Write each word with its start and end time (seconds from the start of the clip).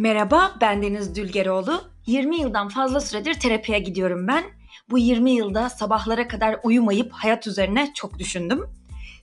Merhaba, 0.00 0.54
ben 0.60 0.82
Deniz 0.82 1.14
Dülgeroğlu. 1.16 1.82
20 2.06 2.40
yıldan 2.40 2.68
fazla 2.68 3.00
süredir 3.00 3.34
terapiye 3.34 3.78
gidiyorum 3.78 4.28
ben. 4.28 4.44
Bu 4.90 4.98
20 4.98 5.30
yılda 5.30 5.70
sabahlara 5.70 6.28
kadar 6.28 6.60
uyumayıp 6.62 7.12
hayat 7.12 7.46
üzerine 7.46 7.90
çok 7.94 8.18
düşündüm. 8.18 8.64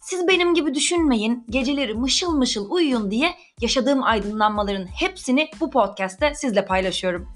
Siz 0.02 0.28
benim 0.28 0.54
gibi 0.54 0.76
düşünmeyin, 0.76 1.46
geceleri 1.50 1.94
mışıl 1.94 2.34
mışıl 2.38 2.72
uyuyun 2.72 3.12
diye 3.12 3.36
yaşadığım 3.62 4.04
aydınlanmaların 4.04 4.86
hepsini 4.86 5.50
bu 5.60 5.72
podcast'te 5.72 6.34
sizle 6.36 6.66
paylaşıyorum. 6.66 7.30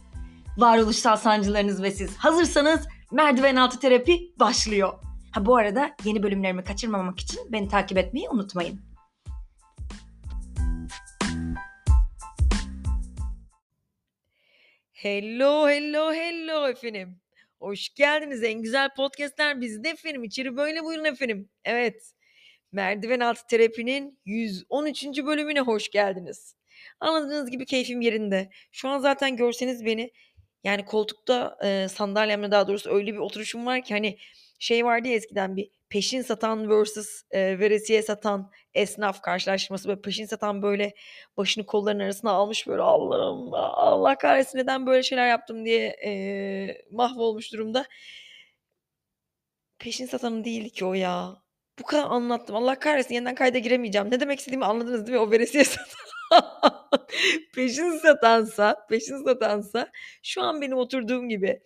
Varoluşsal 0.58 1.16
sancılarınız 1.18 1.84
ve 1.84 1.92
siz 1.92 2.18
hazırsanız 2.18 2.88
merdiven 3.12 3.56
altı 3.56 3.80
terapi 3.80 4.32
başlıyor. 4.40 4.94
Ha 5.32 5.46
bu 5.46 5.56
arada 5.56 5.92
yeni 6.04 6.24
bölümlerimi 6.24 6.64
kaçırmamak 6.64 7.20
için 7.20 7.40
beni 7.52 7.68
takip 7.68 7.98
etmeyi 7.98 8.30
unutmayın. 8.30 8.89
Hello, 15.02 15.70
hello, 15.70 16.14
hello 16.14 16.68
efendim. 16.70 17.22
Hoş 17.60 17.90
geldiniz. 17.90 18.44
En 18.44 18.62
güzel 18.62 18.90
podcastler 18.96 19.62
bizde 19.62 19.90
efendim. 19.90 20.24
İçeri 20.24 20.58
böyle 20.58 20.84
buyurun 20.84 21.06
efendim. 21.06 21.50
Evet. 21.66 22.12
Merdiven 22.72 23.20
altı 23.20 23.48
terapinin 23.48 24.20
113. 24.26 25.26
bölümüne 25.26 25.60
hoş 25.60 25.90
geldiniz. 25.90 26.56
Anladığınız 27.00 27.52
gibi 27.52 27.66
keyfim 27.66 28.02
yerinde. 28.02 28.50
Şu 28.72 28.90
an 28.90 29.00
zaten 29.00 29.36
görseniz 29.36 29.86
beni 29.86 30.12
yani 30.64 30.86
koltukta 30.86 31.58
e, 31.64 31.88
sandalyemde 31.88 32.52
daha 32.52 32.68
doğrusu 32.68 32.90
öyle 32.90 33.14
bir 33.14 33.20
oturuşum 33.20 33.66
var 33.66 33.84
ki 33.84 33.94
hani 33.94 34.18
şey 34.60 34.86
vardı 34.86 35.08
ya 35.08 35.14
eskiden 35.14 35.56
bir 35.56 35.70
peşin 35.90 36.22
satan 36.22 36.84
vs. 36.84 37.24
e, 37.32 37.60
veresiye 37.60 38.02
satan 38.02 38.52
esnaf 38.74 39.22
karşılaşması 39.22 39.88
böyle 39.88 40.02
peşin 40.02 40.26
satan 40.26 40.62
böyle 40.62 40.94
başını 41.38 41.66
kollarının 41.66 42.04
arasına 42.04 42.32
almış 42.32 42.68
böyle 42.68 42.82
Allah'ım 42.82 43.54
Allah 43.54 44.18
kahretsin 44.18 44.58
neden 44.58 44.86
böyle 44.86 45.04
şeyler 45.04 45.28
yaptım 45.30 45.66
diye 45.66 45.88
e, 46.06 46.12
mahvolmuş 46.92 47.54
durumda. 47.54 47.86
Peşin 49.80 50.06
satanın 50.06 50.44
değil 50.44 50.70
ki 50.70 50.86
o 50.86 50.94
ya. 50.94 51.36
Bu 51.80 51.84
kadar 51.84 52.04
anlattım. 52.04 52.56
Allah 52.56 52.80
kahretsin 52.80 53.16
yeniden 53.16 53.36
kayda 53.36 53.58
giremeyeceğim. 53.58 54.12
Ne 54.12 54.20
demek 54.20 54.40
istediğimi 54.40 54.66
anladınız 54.66 55.08
değil 55.08 55.18
mi? 55.18 55.26
O 55.26 55.32
veresiye 55.32 55.64
satan. 55.66 56.10
peşin 57.56 57.98
satansa, 57.98 58.86
peşin 58.90 59.24
satansa 59.26 59.92
şu 60.24 60.42
an 60.42 60.62
benim 60.62 60.78
oturduğum 60.78 61.30
gibi 61.30 61.62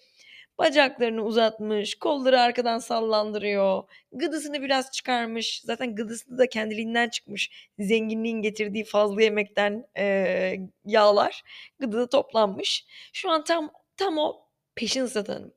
Bacaklarını 0.58 1.24
uzatmış, 1.24 1.96
kolları 1.96 2.42
arkadan 2.42 2.80
sallandırıyor. 2.80 3.84
Gıdısını 4.12 4.62
biraz 4.62 4.92
çıkarmış. 4.92 5.62
Zaten 5.66 5.96
gıdısı 5.96 6.38
da 6.38 6.50
kendiliğinden 6.50 7.10
çıkmış. 7.10 7.70
Zenginliğin 7.80 8.42
getirdiği 8.42 8.84
fazla 8.84 9.22
yemekten 9.22 9.86
e, 9.98 10.56
yağlar. 10.86 11.44
Gıdı 11.80 12.10
toplanmış. 12.10 12.86
Şu 13.14 13.30
an 13.30 13.44
tam 13.44 13.72
tam 13.98 14.18
o 14.18 14.48
peşin 14.76 15.06
satanım. 15.06 15.54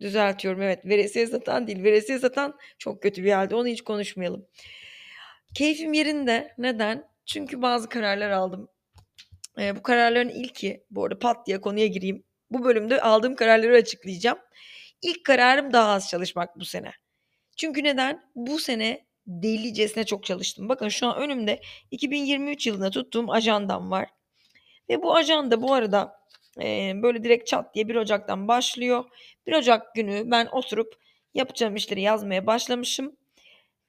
Düzeltiyorum 0.00 0.62
evet. 0.62 0.84
Veresiye 0.84 1.26
satan 1.26 1.66
değil. 1.66 1.82
Veresiye 1.82 2.18
satan 2.18 2.58
çok 2.78 3.02
kötü 3.02 3.24
bir 3.24 3.32
halde. 3.32 3.54
Onu 3.54 3.66
hiç 3.66 3.82
konuşmayalım. 3.82 4.46
Keyfim 5.54 5.92
yerinde. 5.92 6.54
Neden? 6.58 7.08
Çünkü 7.26 7.62
bazı 7.62 7.88
kararlar 7.88 8.30
aldım. 8.30 8.68
E, 9.58 9.76
bu 9.76 9.82
kararların 9.82 10.28
ilki, 10.28 10.84
bu 10.90 11.04
arada 11.04 11.18
pat 11.18 11.46
diye 11.46 11.60
konuya 11.60 11.86
gireyim. 11.86 12.24
Bu 12.50 12.64
bölümde 12.64 13.00
aldığım 13.00 13.34
kararları 13.36 13.76
açıklayacağım. 13.76 14.38
İlk 15.02 15.24
kararım 15.24 15.72
daha 15.72 15.92
az 15.92 16.08
çalışmak 16.08 16.60
bu 16.60 16.64
sene. 16.64 16.92
Çünkü 17.56 17.84
neden? 17.84 18.30
Bu 18.34 18.58
sene 18.58 19.06
delicesine 19.26 20.04
çok 20.04 20.24
çalıştım. 20.24 20.68
Bakın 20.68 20.88
şu 20.88 21.06
an 21.06 21.16
önümde 21.16 21.60
2023 21.90 22.66
yılında 22.66 22.90
tuttuğum 22.90 23.32
ajandam 23.32 23.90
var. 23.90 24.08
Ve 24.90 25.02
bu 25.02 25.16
ajanda 25.16 25.62
bu 25.62 25.74
arada 25.74 26.20
e, 26.62 26.92
böyle 27.02 27.24
direkt 27.24 27.46
çat 27.46 27.74
diye 27.74 27.88
1 27.88 27.94
Ocak'tan 27.94 28.48
başlıyor. 28.48 29.04
1 29.46 29.52
Ocak 29.52 29.94
günü 29.94 30.22
ben 30.30 30.46
oturup 30.46 30.94
yapacağım 31.34 31.76
işleri 31.76 32.00
yazmaya 32.00 32.46
başlamışım. 32.46 33.16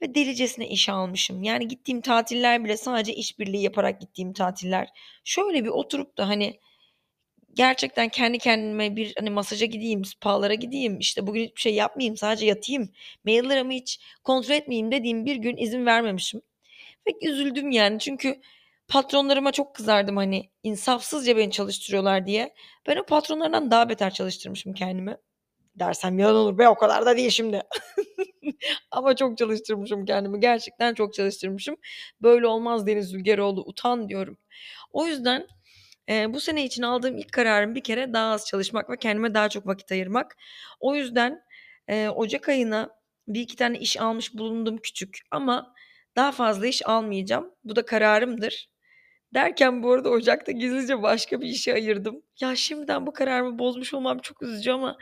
Ve 0.01 0.15
delicesine 0.15 0.67
iş 0.67 0.89
almışım. 0.89 1.43
Yani 1.43 1.67
gittiğim 1.67 2.01
tatiller 2.01 2.63
bile 2.63 2.77
sadece 2.77 3.13
işbirliği 3.13 3.63
yaparak 3.63 4.01
gittiğim 4.01 4.33
tatiller. 4.33 4.89
Şöyle 5.23 5.63
bir 5.63 5.69
oturup 5.69 6.17
da 6.17 6.27
hani 6.27 6.59
gerçekten 7.53 8.09
kendi 8.09 8.37
kendime 8.37 8.95
bir 8.95 9.13
hani 9.19 9.29
masaja 9.29 9.65
gideyim, 9.65 10.05
spalara 10.05 10.53
gideyim, 10.53 10.99
işte 10.99 11.27
bugün 11.27 11.43
hiçbir 11.43 11.61
şey 11.61 11.73
yapmayayım, 11.73 12.17
sadece 12.17 12.45
yatayım, 12.45 12.89
maillerimi 13.25 13.75
hiç 13.75 13.99
kontrol 14.23 14.55
etmeyeyim 14.55 14.91
dediğim 14.91 15.25
bir 15.25 15.35
gün 15.35 15.57
izin 15.57 15.85
vermemişim. 15.85 16.41
Ve 17.07 17.27
üzüldüm 17.29 17.71
yani 17.71 17.99
çünkü 17.99 18.41
patronlarıma 18.87 19.51
çok 19.51 19.75
kızardım 19.75 20.17
hani 20.17 20.49
insafsızca 20.63 21.37
beni 21.37 21.51
çalıştırıyorlar 21.51 22.25
diye. 22.27 22.53
Ben 22.87 22.97
o 22.97 23.05
patronlardan 23.05 23.71
daha 23.71 23.89
beter 23.89 24.13
çalıştırmışım 24.13 24.73
kendimi. 24.73 25.17
Dersem 25.75 26.19
yalan 26.19 26.35
olur 26.35 26.57
be 26.57 26.69
o 26.69 26.75
kadar 26.75 27.05
da 27.05 27.17
değil 27.17 27.29
şimdi. 27.29 27.61
Ama 28.91 29.15
çok 29.15 29.37
çalıştırmışım 29.37 30.05
kendimi. 30.05 30.39
Gerçekten 30.39 30.93
çok 30.93 31.13
çalıştırmışım. 31.13 31.75
Böyle 32.21 32.47
olmaz 32.47 32.87
Deniz 32.87 33.07
Zülgeroğlu 33.07 33.63
utan 33.65 34.09
diyorum. 34.09 34.37
O 34.91 35.07
yüzden 35.07 35.47
Eee, 36.09 36.27
bu 36.33 36.39
sene 36.39 36.65
için 36.65 36.83
aldığım 36.83 37.17
ilk 37.17 37.31
kararım 37.33 37.75
bir 37.75 37.83
kere 37.83 38.13
daha 38.13 38.31
az 38.33 38.45
çalışmak 38.47 38.89
ve 38.89 38.97
kendime 38.97 39.33
daha 39.33 39.49
çok 39.49 39.67
vakit 39.67 39.91
ayırmak. 39.91 40.37
O 40.79 40.95
yüzden, 40.95 41.41
eee, 41.89 42.09
ocak 42.09 42.49
ayına 42.49 42.89
bir 43.27 43.41
iki 43.41 43.55
tane 43.55 43.79
iş 43.79 43.97
almış 44.01 44.33
bulundum 44.37 44.77
küçük 44.77 45.17
ama 45.31 45.73
daha 46.15 46.31
fazla 46.31 46.67
iş 46.67 46.87
almayacağım. 46.87 47.51
Bu 47.63 47.75
da 47.75 47.85
kararımdır. 47.85 48.69
Derken 49.35 49.83
bu 49.83 49.91
arada 49.93 50.09
ocakta 50.09 50.51
gizlice 50.51 51.03
başka 51.03 51.41
bir 51.41 51.47
işe 51.47 51.73
ayırdım. 51.73 52.23
Ya 52.41 52.55
şimdiden 52.55 53.07
bu 53.07 53.13
kararımı 53.13 53.59
bozmuş 53.59 53.93
olmam 53.93 54.19
çok 54.19 54.41
üzücü 54.43 54.71
ama 54.71 54.97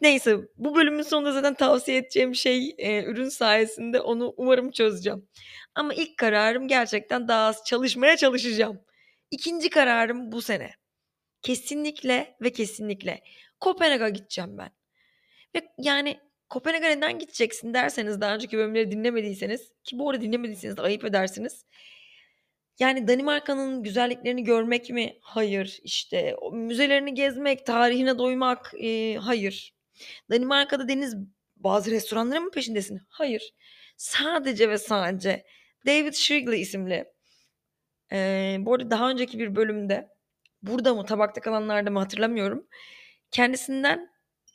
neyse 0.00 0.38
bu 0.56 0.76
bölümün 0.76 1.02
sonunda 1.02 1.32
zaten 1.32 1.54
tavsiye 1.54 1.98
edeceğim 1.98 2.34
şey, 2.34 2.68
eee, 2.78 3.04
ürün 3.04 3.28
sayesinde 3.28 4.00
onu 4.00 4.34
umarım 4.36 4.70
çözeceğim. 4.70 5.28
Ama 5.74 5.94
ilk 5.94 6.18
kararım 6.18 6.68
gerçekten 6.68 7.28
daha 7.28 7.46
az 7.48 7.64
çalışmaya 7.66 8.16
çalışacağım. 8.16 8.80
İkinci 9.34 9.70
kararım 9.70 10.32
bu 10.32 10.42
sene. 10.42 10.74
Kesinlikle 11.42 12.36
ve 12.40 12.52
kesinlikle 12.52 13.22
Kopenhag'a 13.60 14.08
gideceğim 14.08 14.58
ben. 14.58 14.70
Ve 15.54 15.68
yani 15.78 16.20
Kopenhag'a 16.48 16.88
neden 16.88 17.18
gideceksin 17.18 17.74
derseniz 17.74 18.20
daha 18.20 18.34
önceki 18.34 18.58
bölümleri 18.58 18.90
dinlemediyseniz 18.90 19.72
ki 19.84 19.98
bu 19.98 20.10
arada 20.10 20.22
dinlemediyseniz 20.22 20.78
ayıp 20.78 21.04
edersiniz. 21.04 21.64
Yani 22.78 23.08
Danimarka'nın 23.08 23.82
güzelliklerini 23.82 24.44
görmek 24.44 24.90
mi? 24.90 25.18
Hayır. 25.22 25.80
İşte 25.82 26.36
müzelerini 26.52 27.14
gezmek, 27.14 27.66
tarihine 27.66 28.18
doymak, 28.18 28.72
e, 28.82 29.14
hayır. 29.14 29.74
Danimarka'da 30.30 30.88
deniz 30.88 31.16
bazı 31.56 31.90
restoranların 31.90 32.44
mı 32.44 32.50
peşindesin? 32.50 33.00
Hayır. 33.08 33.54
Sadece 33.96 34.70
ve 34.70 34.78
sadece 34.78 35.44
David 35.86 36.12
Shrigley 36.14 36.60
isimli 36.60 37.13
Eee, 38.12 38.56
bu 38.60 38.74
arada 38.74 38.90
daha 38.90 39.10
önceki 39.10 39.38
bir 39.38 39.56
bölümde, 39.56 40.08
burada 40.62 40.94
mı 40.94 41.04
tabakta 41.06 41.40
kalanlarda 41.40 41.90
mı 41.90 41.98
hatırlamıyorum. 41.98 42.66
Kendisinden 43.30 44.10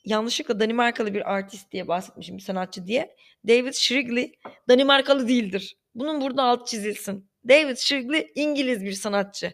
yanlışlıkla 0.06 0.60
Danimarkalı 0.60 1.14
bir 1.14 1.34
artist 1.34 1.72
diye 1.72 1.88
bahsetmişim, 1.88 2.38
bir 2.38 2.42
sanatçı 2.42 2.88
diye. 2.88 3.16
David 3.48 3.74
Shrigley 3.74 4.34
Danimarkalı 4.70 5.28
değildir. 5.28 5.78
Bunun 5.96 6.22
burada 6.22 6.44
alt 6.44 6.68
çizilsin. 6.68 7.30
David 7.50 7.78
Shrigley 7.78 8.32
İngiliz 8.36 8.86
bir 8.86 8.94
sanatçı. 8.94 9.54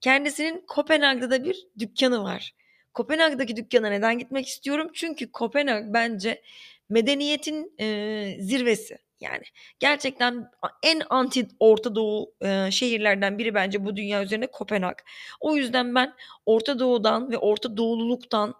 Kendisinin 0.00 0.64
Kopenhag'da 0.68 1.30
da 1.30 1.44
bir 1.44 1.66
dükkanı 1.78 2.22
var. 2.22 2.52
Kopenhag'daki 2.94 3.56
dükkana 3.56 3.88
neden 3.88 4.18
gitmek 4.18 4.48
istiyorum? 4.48 4.90
Çünkü 4.94 5.32
Kopenhag 5.32 5.84
bence 5.94 6.42
medeniyetin 6.88 7.74
e, 7.80 8.36
zirvesi. 8.40 8.98
Yani 9.22 9.42
gerçekten 9.78 10.50
en 10.82 11.02
anti 11.10 11.48
Orta 11.60 11.94
Doğu 11.94 12.34
e, 12.40 12.70
şehirlerden 12.70 13.38
biri 13.38 13.54
bence 13.54 13.84
bu 13.84 13.96
dünya 13.96 14.22
üzerinde 14.22 14.46
Kopenhag. 14.46 14.98
O 15.40 15.56
yüzden 15.56 15.94
ben 15.94 16.14
Orta 16.46 16.78
Doğu'dan 16.78 17.30
ve 17.30 17.38
Orta 17.38 17.76
Doğululuktan 17.76 18.54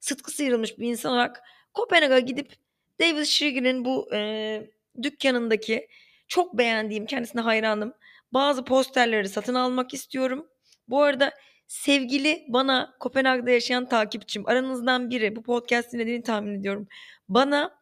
sıtkı 0.00 0.30
sıyrılmış 0.30 0.78
bir 0.78 0.88
insan 0.88 1.12
olarak 1.12 1.42
Kopenhag'a 1.74 2.18
gidip 2.18 2.52
David 3.00 3.24
Schrager'in 3.24 3.84
bu 3.84 4.14
e, 4.14 4.60
dükkanındaki 5.02 5.88
çok 6.28 6.58
beğendiğim, 6.58 7.06
kendisine 7.06 7.40
hayranım 7.40 7.94
bazı 8.32 8.64
posterleri 8.64 9.28
satın 9.28 9.54
almak 9.54 9.94
istiyorum. 9.94 10.46
Bu 10.88 11.02
arada 11.02 11.32
sevgili 11.66 12.44
bana 12.48 12.94
Kopenhag'da 13.00 13.50
yaşayan 13.50 13.88
takipçim 13.88 14.48
aranızdan 14.48 15.10
biri 15.10 15.36
bu 15.36 15.42
podcast 15.42 15.92
dinlediğini 15.92 16.22
tahmin 16.22 16.60
ediyorum. 16.60 16.88
Bana 17.28 17.80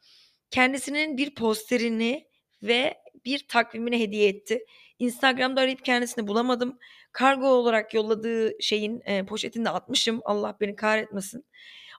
kendisinin 0.52 1.16
bir 1.16 1.34
posterini 1.34 2.28
ve 2.62 2.94
bir 3.25 3.49
takvimini 3.49 4.00
hediye 4.00 4.28
etti. 4.28 4.66
Instagram'da 4.99 5.60
arayıp 5.60 5.84
kendisini 5.84 6.26
bulamadım. 6.26 6.78
Kargo 7.12 7.46
olarak 7.46 7.94
yolladığı 7.94 8.62
şeyin 8.62 9.02
e, 9.04 9.26
poşetinde 9.26 9.70
atmışım. 9.70 10.20
Allah 10.25 10.56
beni 10.60 10.76
kahretmesin. 10.76 11.44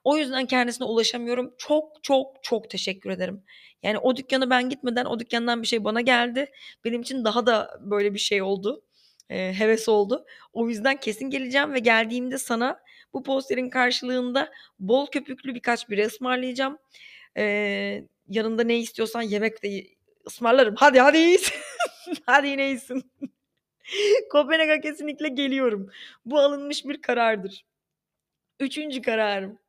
O 0.04 0.18
yüzden 0.18 0.46
kendisine 0.46 0.88
ulaşamıyorum. 0.88 1.54
Çok 1.58 2.04
çok 2.04 2.44
çok 2.44 2.70
teşekkür 2.70 3.10
ederim. 3.10 3.44
Yani 3.84 3.98
o 4.00 4.16
dükkana 4.16 4.50
ben 4.50 4.70
gitmeden 4.70 5.06
o 5.06 5.20
dükkandan 5.20 5.62
bir 5.62 5.68
şey 5.68 5.84
bana 5.84 6.02
geldi. 6.02 6.52
Benim 6.86 7.02
için 7.02 7.26
daha 7.26 7.46
da 7.46 7.80
böyle 7.82 8.14
bir 8.14 8.20
şey 8.20 8.42
oldu. 8.42 8.84
e, 9.30 9.54
heves 9.54 9.90
oldu. 9.90 10.26
O 10.54 10.70
yüzden 10.70 11.00
kesin 11.00 11.30
geleceğim 11.30 11.74
ve 11.74 11.80
geldiğimde 11.80 12.38
sana 12.38 12.80
bu 13.14 13.24
posterin 13.24 13.70
karşılığında 13.70 14.52
bol 14.80 15.08
köpüklü 15.08 15.56
birkaç 15.56 15.90
bira 15.90 16.06
ısmarlayacağım. 16.06 16.78
Ee, 17.38 18.04
yanında 18.28 18.64
ne 18.64 18.78
istiyorsan 18.78 19.22
yemek 19.22 19.64
de 19.64 19.88
ısmarlarım. 20.28 20.76
Hadi 20.76 21.00
hadi 21.00 21.18
iyisin. 21.18 21.56
hadi 22.26 22.48
yine 22.48 22.68
iyisin. 22.68 23.12
Kopenhag'a 24.32 24.82
kesinlikle 24.82 25.28
geliyorum. 25.28 25.90
Bu 26.26 26.40
alınmış 26.40 26.86
bir 26.86 27.02
karardır. 27.02 27.66
Üçüncü 28.60 29.02
kararım. 29.02 29.60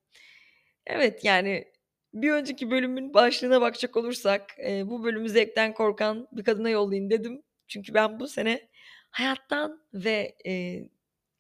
Evet 0.87 1.25
yani 1.25 1.73
bir 2.15 2.31
önceki 2.31 2.71
bölümün 2.71 3.15
başlığına 3.15 3.61
bakacak 3.61 3.97
olursak 3.97 4.59
e, 4.67 4.91
bu 4.91 5.05
bölümü 5.05 5.29
zevkten 5.29 5.75
korkan 5.75 6.29
bir 6.33 6.45
kadına 6.45 6.71
yollayın 6.71 7.11
dedim. 7.11 7.43
Çünkü 7.69 7.95
ben 7.95 8.21
bu 8.21 8.29
sene 8.29 8.69
hayattan 9.11 9.81
ve 9.95 10.37
e, 10.47 10.85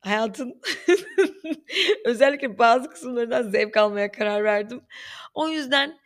hayatın 0.00 0.60
özellikle 2.04 2.58
bazı 2.58 2.90
kısımlarından 2.90 3.42
zevk 3.42 3.76
almaya 3.76 4.12
karar 4.12 4.44
verdim. 4.44 4.80
O 5.34 5.48
yüzden 5.48 5.98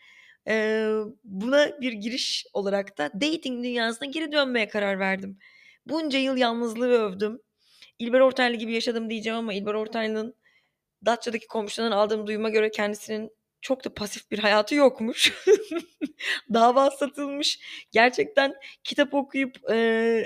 e, 0.48 0.86
buna 1.24 1.80
bir 1.80 1.92
giriş 1.92 2.46
olarak 2.52 2.98
da 2.98 3.10
dating 3.14 3.64
dünyasına 3.64 4.08
geri 4.08 4.32
dönmeye 4.32 4.68
karar 4.68 4.98
verdim. 5.00 5.38
Bunca 5.86 6.18
yıl 6.18 6.36
yalnızlığı 6.36 6.88
övdüm. 6.88 7.40
İlber 7.98 8.20
Ortaylı 8.20 8.56
gibi 8.56 8.72
yaşadım 8.74 9.10
diyeceğim 9.10 9.38
ama 9.38 9.54
İlber 9.54 9.74
Ortaylı'nın 9.74 10.34
Datça'daki 11.06 11.46
komşudan 11.46 11.90
aldığım 11.92 12.26
duyuma 12.26 12.48
göre 12.48 12.70
kendisinin 12.70 13.30
çok 13.60 13.84
da 13.84 13.94
pasif 13.94 14.30
bir 14.30 14.38
hayatı 14.38 14.74
yokmuş. 14.74 15.32
Dava 16.54 16.90
satılmış. 16.90 17.60
Gerçekten 17.92 18.54
kitap 18.84 19.14
okuyup 19.14 19.70
e, 19.70 19.76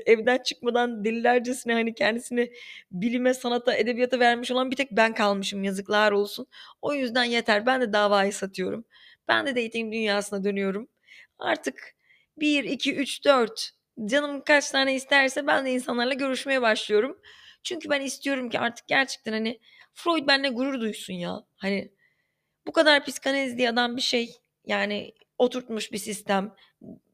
evden 0.07 0.39
çıkmadan 0.39 1.05
delilercesine 1.05 1.73
hani 1.73 1.95
kendisini 1.95 2.53
bilime, 2.93 3.35
sanata, 3.35 3.75
edebiyata 3.75 4.19
vermiş 4.21 4.51
olan 4.51 4.71
bir 4.71 4.77
tek 4.77 4.93
ben 4.93 5.15
kalmışım 5.15 5.65
yazıklar 5.65 6.13
olsun. 6.13 6.47
O 6.83 6.95
yüzden 6.95 7.25
yeter. 7.25 7.67
Ben 7.67 7.81
de 7.81 7.93
davayı 7.93 8.33
satıyorum. 8.33 8.85
Ben 9.29 9.47
de 9.47 9.67
dating 9.67 9.93
dünyasına 9.93 10.45
dönüyorum. 10.45 10.89
Artık 11.39 11.95
1, 12.37 12.65
2, 12.65 12.95
3, 12.95 13.25
4 13.25 13.71
canım 14.05 14.43
kaç 14.45 14.71
tane 14.71 14.95
isterse 14.95 15.47
ben 15.47 15.67
de 15.67 15.73
insanlarla 15.73 16.15
görüşmeye 16.15 16.63
başlıyorum. 16.63 17.19
Çünkü 17.63 17.91
ben 17.91 18.01
istiyorum 18.01 18.51
ki 18.51 18.59
artık 18.61 18.89
gerçekten 18.89 19.33
hani 19.33 19.61
Freud 19.95 20.29
benimle 20.29 20.49
gurur 20.49 20.81
duysun 20.81 21.15
ya. 21.15 21.45
Hani 21.57 21.93
bu 22.67 22.73
kadar 22.73 23.05
psikanaliz 23.05 23.59
diye 23.59 23.71
adam 23.71 23.97
bir 23.97 24.03
şey 24.03 24.31
yani 24.67 25.13
oturtmuş 25.39 25.93
bir 25.93 25.99
sistem. 25.99 26.55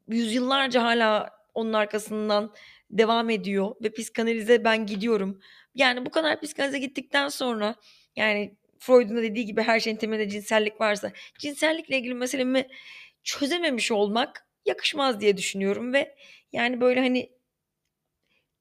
Yüzyıllarca 0.09 0.83
hala 0.83 1.31
onun 1.55 1.73
arkasından 1.73 2.55
devam 2.91 3.31
ediyor 3.31 3.75
ve 3.83 3.93
psikanalize 3.93 4.65
ben 4.65 4.87
gidiyorum. 4.87 5.41
Yani 5.75 6.07
bu 6.07 6.11
kadar 6.11 6.41
psikanalize 6.41 6.79
gittikten 6.79 7.29
sonra 7.29 7.75
yani 8.17 8.57
Freud'un 8.81 9.17
da 9.17 9.23
dediği 9.23 9.47
gibi 9.47 9.63
her 9.63 9.81
şeyin 9.81 9.97
temelinde 9.97 10.29
cinsellik 10.29 10.81
varsa 10.81 11.13
cinsellikle 11.39 11.99
ilgili 11.99 12.15
meselemi 12.15 12.69
çözememiş 13.23 13.93
olmak 13.93 14.49
yakışmaz 14.67 15.21
diye 15.21 15.37
düşünüyorum 15.37 15.93
ve 15.93 16.15
yani 16.53 16.81
böyle 16.81 17.01
hani 17.01 17.31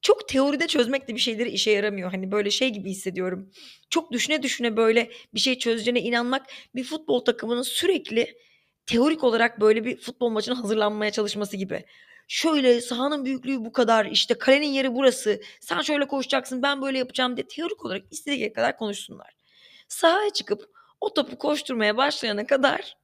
çok 0.02 0.28
teoride 0.28 0.68
çözmek 0.68 1.08
de 1.08 1.16
bir 1.16 1.20
şeyleri 1.20 1.50
işe 1.50 1.72
yaramıyor. 1.72 2.12
Hani 2.12 2.32
böyle 2.32 2.52
şey 2.52 2.70
gibi 2.70 2.90
hissediyorum. 2.90 3.52
Çok 3.90 4.12
düşüne 4.12 4.44
düşüne 4.44 4.78
böyle 4.78 5.12
bir 5.34 5.40
şey 5.40 5.58
çözeceğine 5.60 6.02
inanmak 6.02 6.46
bir 6.76 6.84
futbol 6.84 7.20
takımının 7.20 7.62
sürekli 7.62 8.38
teorik 8.86 9.24
olarak 9.24 9.62
böyle 9.62 9.86
bir 9.86 9.98
futbol 9.98 10.30
maçına 10.30 10.64
hazırlanmaya 10.64 11.12
çalışması 11.12 11.58
gibi. 11.58 11.86
Şöyle 12.28 12.82
sahanın 12.82 13.26
büyüklüğü 13.26 13.66
bu 13.66 13.72
kadar 13.72 14.06
işte 14.06 14.34
kalenin 14.34 14.68
yeri 14.68 14.96
burası 14.96 15.42
sen 15.62 15.82
şöyle 15.82 16.08
koşacaksın 16.08 16.62
ben 16.62 16.82
böyle 16.82 16.98
yapacağım 16.98 17.38
diye 17.38 17.48
teorik 17.48 17.86
olarak 17.86 18.04
istediği 18.12 18.54
kadar 18.54 18.78
konuşsunlar. 18.78 19.37
Sahaya 19.88 20.30
çıkıp 20.30 20.70
o 21.02 21.14
topu 21.14 21.38
koşturmaya 21.38 21.98
başlayana 21.98 22.48
kadar 22.48 22.98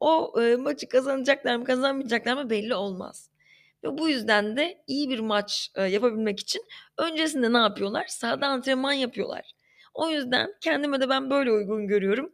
o 0.00 0.42
e, 0.42 0.56
maçı 0.56 0.88
kazanacaklar 0.88 1.56
mı 1.56 1.64
kazanmayacaklar 1.64 2.34
mı 2.34 2.50
belli 2.50 2.74
olmaz. 2.74 3.30
Ve 3.84 3.98
bu 3.98 4.08
yüzden 4.08 4.56
de 4.56 4.84
iyi 4.86 5.10
bir 5.10 5.18
maç 5.18 5.70
e, 5.74 5.82
yapabilmek 5.82 6.40
için 6.40 6.62
öncesinde 6.98 7.52
ne 7.52 7.58
yapıyorlar? 7.58 8.06
Sahada 8.08 8.46
antrenman 8.46 8.92
yapıyorlar. 8.92 9.52
O 9.94 10.10
yüzden 10.10 10.54
kendime 10.60 11.00
de 11.00 11.08
ben 11.08 11.30
böyle 11.30 11.52
uygun 11.52 11.86
görüyorum. 11.86 12.32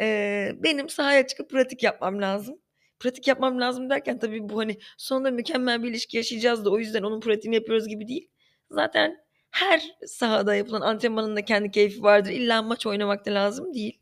E, 0.00 0.50
benim 0.56 0.88
sahaya 0.88 1.26
çıkıp 1.26 1.50
pratik 1.50 1.82
yapmam 1.82 2.22
lazım. 2.22 2.58
Pratik 3.00 3.28
yapmam 3.28 3.60
lazım 3.60 3.90
derken 3.90 4.18
tabii 4.18 4.48
bu 4.48 4.58
hani 4.58 4.78
sonunda 4.98 5.30
mükemmel 5.30 5.82
bir 5.82 5.88
ilişki 5.90 6.16
yaşayacağız 6.16 6.64
da 6.64 6.70
o 6.70 6.78
yüzden 6.78 7.02
onun 7.02 7.20
pratiğini 7.20 7.54
yapıyoruz 7.54 7.88
gibi 7.88 8.08
değil. 8.08 8.28
Zaten 8.70 9.25
her 9.56 9.96
sahada 10.06 10.54
yapılan 10.54 10.80
antrenmanın 10.80 11.36
da 11.36 11.44
kendi 11.44 11.70
keyfi 11.70 12.02
vardır. 12.02 12.30
İlla 12.30 12.62
maç 12.62 12.86
oynamak 12.86 13.26
da 13.26 13.34
lazım 13.34 13.74
değil. 13.74 13.98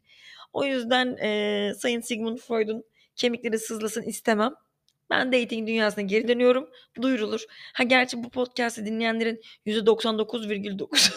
O 0.52 0.64
yüzden 0.64 1.16
e, 1.16 1.72
Sayın 1.78 2.00
Sigmund 2.00 2.38
Freud'un 2.38 2.84
kemikleri 3.16 3.58
sızlasın 3.58 4.02
istemem. 4.02 4.54
Ben 5.10 5.32
dating 5.32 5.68
dünyasına 5.68 6.04
geri 6.04 6.28
dönüyorum. 6.28 6.70
Duyurulur. 7.02 7.44
Ha 7.74 7.82
gerçi 7.82 8.24
bu 8.24 8.30
podcast'ı 8.30 8.86
dinleyenlerin 8.86 9.40
%99,9 9.66 11.12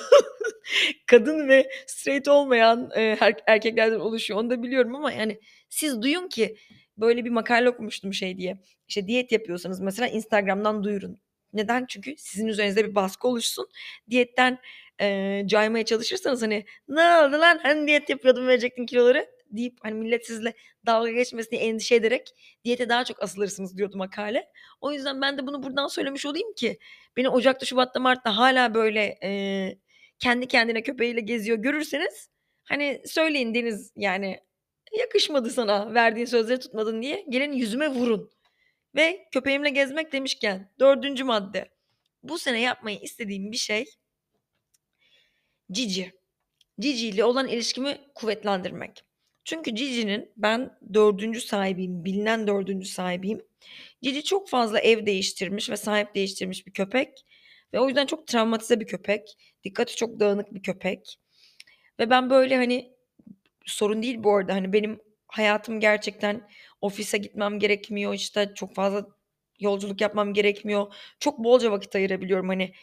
kadın 1.07 1.50
ve 1.50 1.69
straight 1.88 2.28
olmayan 2.28 2.92
e, 2.95 3.18
erkeklerden 3.48 4.00
oluşuyor. 4.00 4.39
Onu 4.39 4.50
da 4.50 4.63
biliyorum 4.63 4.95
ama 4.95 5.12
yani 5.12 5.39
siz 5.69 6.01
duyun 6.01 6.28
ki 6.28 6.57
böyle 6.98 7.25
bir 7.25 7.30
makale 7.30 7.69
okumuştum 7.69 8.13
şey 8.13 8.38
diye. 8.38 8.57
İşte 8.88 9.07
diyet 9.07 9.31
yapıyorsanız 9.31 9.80
mesela 9.80 10.07
Instagram'dan 10.07 10.84
duyurun. 10.84 11.19
Neden? 11.53 11.85
Çünkü 11.85 12.15
sizin 12.17 12.47
üzerinizde 12.47 12.89
bir 12.89 12.95
baskı 12.95 13.27
oluşsun. 13.27 13.69
Diyetten 14.09 14.59
e, 15.01 15.44
caymaya 15.45 15.85
çalışırsanız 15.85 16.41
hani 16.41 16.65
ne 16.88 17.01
oldu 17.01 17.39
lan 17.39 17.59
hani 17.63 17.88
diyet 17.88 18.09
yapıyordum 18.09 18.47
verecektin 18.47 18.85
kiloları 18.85 19.29
deyip 19.51 19.77
hani 19.81 19.94
millet 19.94 20.27
sizle 20.27 20.53
dalga 20.85 21.11
geçmesini 21.11 21.59
endişe 21.59 21.95
ederek 21.95 22.29
diyete 22.65 22.89
daha 22.89 23.05
çok 23.05 23.23
asılırsınız 23.23 23.77
diyordu 23.77 23.97
makale. 23.97 24.49
O 24.81 24.91
yüzden 24.91 25.21
ben 25.21 25.38
de 25.38 25.47
bunu 25.47 25.63
buradan 25.63 25.88
söylemiş 25.88 26.25
olayım 26.25 26.53
ki 26.53 26.79
beni 27.17 27.29
Ocak'ta, 27.29 27.65
Şubat'ta, 27.65 28.00
Mart'ta 28.00 28.38
hala 28.38 28.73
böyle 28.73 29.17
e, 29.23 29.77
kendi 30.19 30.47
kendine 30.47 30.83
köpeğiyle 30.83 31.21
geziyor 31.21 31.57
görürseniz 31.57 32.29
hani 32.63 33.01
söyleyin 33.05 33.53
Deniz 33.53 33.91
yani 33.95 34.39
yakışmadı 35.00 35.50
sana 35.50 35.93
verdiğin 35.93 36.25
sözleri 36.25 36.59
tutmadın 36.59 37.01
diye 37.01 37.25
gelin 37.29 37.51
yüzüme 37.51 37.89
vurun. 37.89 38.31
Ve 38.97 39.27
köpeğimle 39.31 39.69
gezmek 39.69 40.11
demişken 40.11 40.71
dördüncü 40.79 41.23
madde. 41.23 41.69
Bu 42.24 42.39
sene 42.39 42.62
yapmayı 42.62 43.00
istediğim 43.00 43.51
bir 43.51 43.57
şey 43.57 43.86
Cici. 45.72 46.12
Cici 46.79 47.07
ile 47.07 47.24
olan 47.24 47.48
ilişkimi 47.48 47.98
kuvvetlendirmek. 48.15 49.03
Çünkü 49.43 49.75
Cici'nin 49.75 50.31
ben 50.38 50.77
dördüncü 50.93 51.41
sahibiyim, 51.41 52.05
bilinen 52.05 52.48
dördüncü 52.48 52.88
sahibiyim. 52.88 53.41
Cici 54.03 54.24
çok 54.24 54.50
fazla 54.50 54.79
ev 54.79 55.05
değiştirmiş 55.05 55.69
ve 55.69 55.77
sahip 55.77 56.15
değiştirmiş 56.15 56.67
bir 56.67 56.74
köpek. 56.74 57.25
Ve 57.74 57.79
o 57.79 57.88
yüzden 57.88 58.05
çok 58.05 58.27
travmatize 58.27 58.79
bir 58.79 58.88
köpek. 58.88 59.38
Dikkati 59.63 59.95
çok 59.95 60.19
dağınık 60.19 60.53
bir 60.53 60.62
köpek. 60.62 61.19
Ve 62.00 62.10
ben 62.10 62.29
böyle 62.29 62.55
hani 62.55 62.93
sorun 63.65 64.03
değil 64.03 64.24
bu 64.24 64.36
arada. 64.36 64.53
Hani 64.53 64.74
benim 64.74 65.00
hayatım 65.27 65.79
gerçekten 65.79 66.50
ofise 66.81 67.17
gitmem 67.17 67.60
gerekmiyor. 67.60 68.13
İşte 68.13 68.51
çok 68.55 68.75
fazla 68.75 69.07
yolculuk 69.60 70.01
yapmam 70.01 70.34
gerekmiyor. 70.34 70.93
Çok 71.19 71.39
bolca 71.39 71.72
vakit 71.72 71.96
ayırabiliyorum. 71.96 72.48
Hani 72.48 72.74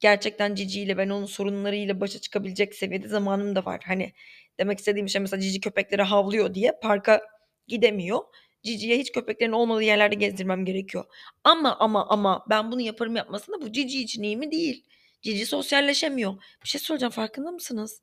gerçekten 0.00 0.54
Cici 0.54 0.80
ile 0.82 0.96
ben 0.98 1.08
onun 1.08 1.26
sorunlarıyla 1.26 2.00
başa 2.00 2.18
çıkabilecek 2.20 2.74
seviyede 2.74 3.08
zamanım 3.08 3.56
da 3.56 3.64
var. 3.64 3.80
Hani 3.86 4.12
demek 4.58 4.78
istediğim 4.78 5.08
şey 5.08 5.20
mesela 5.20 5.40
Cici 5.40 5.60
köpekleri 5.60 6.02
havlıyor 6.02 6.54
diye 6.54 6.72
parka 6.82 7.22
gidemiyor. 7.68 8.18
Cici'ye 8.62 8.98
hiç 8.98 9.12
köpeklerin 9.12 9.52
olmadığı 9.52 9.82
yerlerde 9.82 10.14
gezdirmem 10.14 10.64
gerekiyor. 10.64 11.04
Ama 11.44 11.76
ama 11.78 12.06
ama 12.08 12.46
ben 12.50 12.72
bunu 12.72 12.80
yaparım 12.80 13.16
yapmasın 13.16 13.52
da 13.52 13.60
bu 13.60 13.72
Cici 13.72 14.02
için 14.02 14.22
iyi 14.22 14.36
mi 14.36 14.50
değil. 14.50 14.84
Cici 15.22 15.46
sosyalleşemiyor. 15.46 16.34
Bir 16.62 16.68
şey 16.68 16.80
soracağım 16.80 17.12
farkında 17.12 17.50
mısınız? 17.50 18.02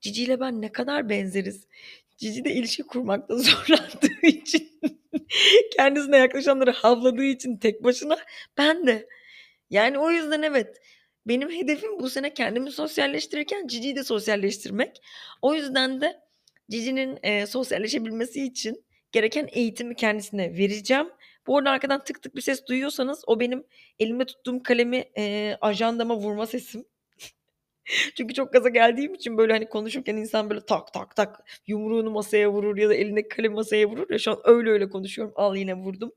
Cici 0.00 0.24
ile 0.24 0.40
ben 0.40 0.62
ne 0.62 0.72
kadar 0.72 1.08
benzeriz. 1.08 1.66
Cici 2.20 2.44
de 2.44 2.52
ilişki 2.54 2.82
kurmakta 2.82 3.36
zorlandığı 3.38 4.26
için 4.26 4.80
kendisine 5.76 6.16
yaklaşanları 6.16 6.70
havladığı 6.70 7.24
için 7.24 7.56
tek 7.56 7.84
başına 7.84 8.18
ben 8.58 8.86
de. 8.86 9.08
Yani 9.70 9.98
o 9.98 10.10
yüzden 10.10 10.42
evet 10.42 10.76
benim 11.26 11.50
hedefim 11.50 11.98
bu 12.00 12.10
sene 12.10 12.34
kendimi 12.34 12.70
sosyalleştirirken 12.70 13.66
Cici'yi 13.66 13.96
de 13.96 14.04
sosyalleştirmek. 14.04 15.02
O 15.42 15.54
yüzden 15.54 16.00
de 16.00 16.20
Cici'nin 16.70 17.18
e, 17.22 17.46
sosyalleşebilmesi 17.46 18.44
için 18.44 18.84
gereken 19.12 19.48
eğitimi 19.52 19.94
kendisine 19.94 20.56
vereceğim. 20.58 21.08
Bu 21.46 21.58
arada 21.58 21.70
arkadan 21.70 22.04
tık 22.04 22.22
tık 22.22 22.36
bir 22.36 22.40
ses 22.40 22.66
duyuyorsanız 22.66 23.22
o 23.26 23.40
benim 23.40 23.64
elimde 23.98 24.24
tuttuğum 24.26 24.62
kalemi 24.62 25.04
e, 25.18 25.56
ajandama 25.60 26.16
vurma 26.16 26.46
sesim. 26.46 26.84
Çünkü 28.16 28.34
çok 28.34 28.52
gaza 28.52 28.68
geldiğim 28.68 29.14
için 29.14 29.38
böyle 29.38 29.52
hani 29.52 29.68
konuşurken 29.68 30.16
insan 30.16 30.50
böyle 30.50 30.60
tak 30.66 30.92
tak 30.92 31.16
tak 31.16 31.44
yumruğunu 31.66 32.10
masaya 32.10 32.52
vurur 32.52 32.76
ya 32.78 32.88
da 32.88 32.94
elindeki 32.94 33.28
kalemi 33.28 33.54
masaya 33.54 33.86
vurur 33.90 34.10
ya 34.10 34.18
şu 34.18 34.30
an 34.32 34.38
öyle 34.44 34.70
öyle 34.70 34.88
konuşuyorum. 34.88 35.32
Al 35.36 35.56
yine 35.56 35.74
vurdum. 35.74 36.12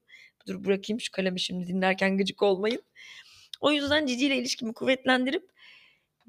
Dur 0.48 0.66
bırakayım 0.66 1.02
şu 1.02 1.12
kalemi 1.12 1.40
şimdi 1.40 1.68
dinlerken 1.68 2.18
gıcık 2.18 2.44
olmayın. 2.44 2.82
O 3.62 3.72
yüzden 3.72 4.06
Cici 4.06 4.28
ile 4.28 4.38
ilişkimi 4.38 4.74
kuvvetlendirip 4.74 5.44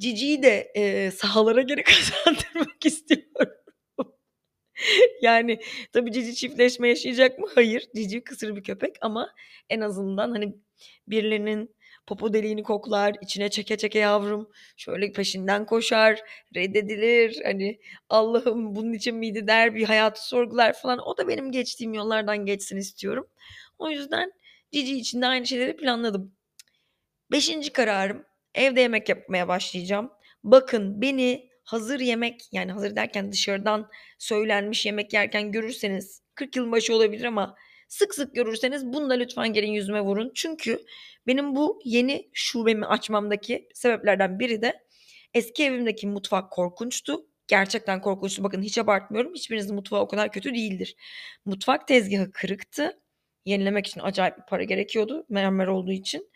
Cici'yi 0.00 0.42
de 0.42 0.72
eee, 0.76 1.10
sahalara 1.10 1.62
geri 1.62 1.82
kazandırmak 1.84 2.86
istiyorum. 2.86 3.52
Yani 5.22 5.58
tabii 5.92 6.12
Cici 6.12 6.34
çiftleşme 6.34 6.88
yaşayacak 6.88 7.38
mı? 7.38 7.46
Hayır. 7.54 7.88
Cici 7.96 8.24
kısır 8.24 8.56
bir 8.56 8.62
köpek 8.62 8.96
ama 9.00 9.30
en 9.70 9.80
azından 9.80 10.30
hani 10.30 10.54
birilerinin 11.08 11.74
popo 12.06 12.32
deliğini 12.32 12.62
koklar, 12.62 13.14
içine 13.20 13.50
çeke 13.50 13.76
çeke 13.76 13.98
yavrum, 13.98 14.50
şöyle 14.76 15.12
peşinden 15.12 15.66
koşar, 15.66 16.20
reddedilir. 16.54 17.40
Hani 17.44 17.80
Allah'ım 18.08 18.74
bunun 18.74 18.92
için 18.92 19.16
miydi 19.16 19.46
der, 19.46 19.74
bir 19.74 19.84
hayatı 19.84 20.28
sorgular 20.28 20.72
falan. 20.72 20.98
O 20.98 21.16
da 21.16 21.28
benim 21.28 21.52
geçtiğim 21.52 21.94
yollardan 21.94 22.46
geçsin 22.46 22.76
istiyorum. 22.76 23.26
O 23.78 23.90
yüzden 23.90 24.32
Cici 24.74 24.96
için 24.96 25.22
de 25.22 25.26
aynı 25.26 25.46
şeyleri 25.46 25.76
planladım. 25.76 26.32
Beşinci 27.30 27.72
kararım 27.72 28.24
evde 28.54 28.80
yemek 28.80 29.08
yapmaya 29.08 29.48
başlayacağım. 29.48 30.10
Bakın 30.44 31.00
beni 31.00 31.50
hazır 31.64 32.00
yemek 32.00 32.40
yani 32.52 32.72
hazır 32.72 32.96
derken 32.96 33.32
dışarıdan 33.32 33.90
söylenmiş 34.18 34.86
yemek 34.86 35.12
yerken 35.12 35.52
görürseniz 35.52 36.22
40 36.34 36.56
yılın 36.56 36.72
başı 36.72 36.94
olabilir 36.94 37.24
ama 37.24 37.54
sık 37.94 38.14
sık 38.14 38.34
görürseniz 38.34 38.86
bunu 38.86 39.18
lütfen 39.18 39.52
gelin 39.52 39.72
yüzüme 39.72 40.00
vurun. 40.00 40.32
Çünkü 40.34 40.84
benim 41.26 41.56
bu 41.56 41.80
yeni 41.84 42.30
şubemi 42.32 42.86
açmamdaki 42.86 43.68
sebeplerden 43.74 44.38
biri 44.38 44.62
de 44.62 44.84
eski 45.34 45.64
evimdeki 45.64 46.06
mutfak 46.06 46.52
korkunçtu. 46.52 47.26
Gerçekten 47.48 48.00
korkunçtu. 48.00 48.44
Bakın 48.44 48.62
hiç 48.62 48.78
abartmıyorum. 48.78 49.34
Hiçbirinizin 49.34 49.74
mutfağı 49.74 50.00
o 50.00 50.08
kadar 50.08 50.32
kötü 50.32 50.54
değildir. 50.54 50.96
Mutfak 51.44 51.88
tezgahı 51.88 52.32
kırıktı. 52.32 53.00
Yenilemek 53.44 53.86
için 53.86 54.00
acayip 54.00 54.38
bir 54.38 54.46
para 54.48 54.64
gerekiyordu. 54.64 55.26
Mermer 55.28 55.66
olduğu 55.66 55.92
için. 55.92 56.30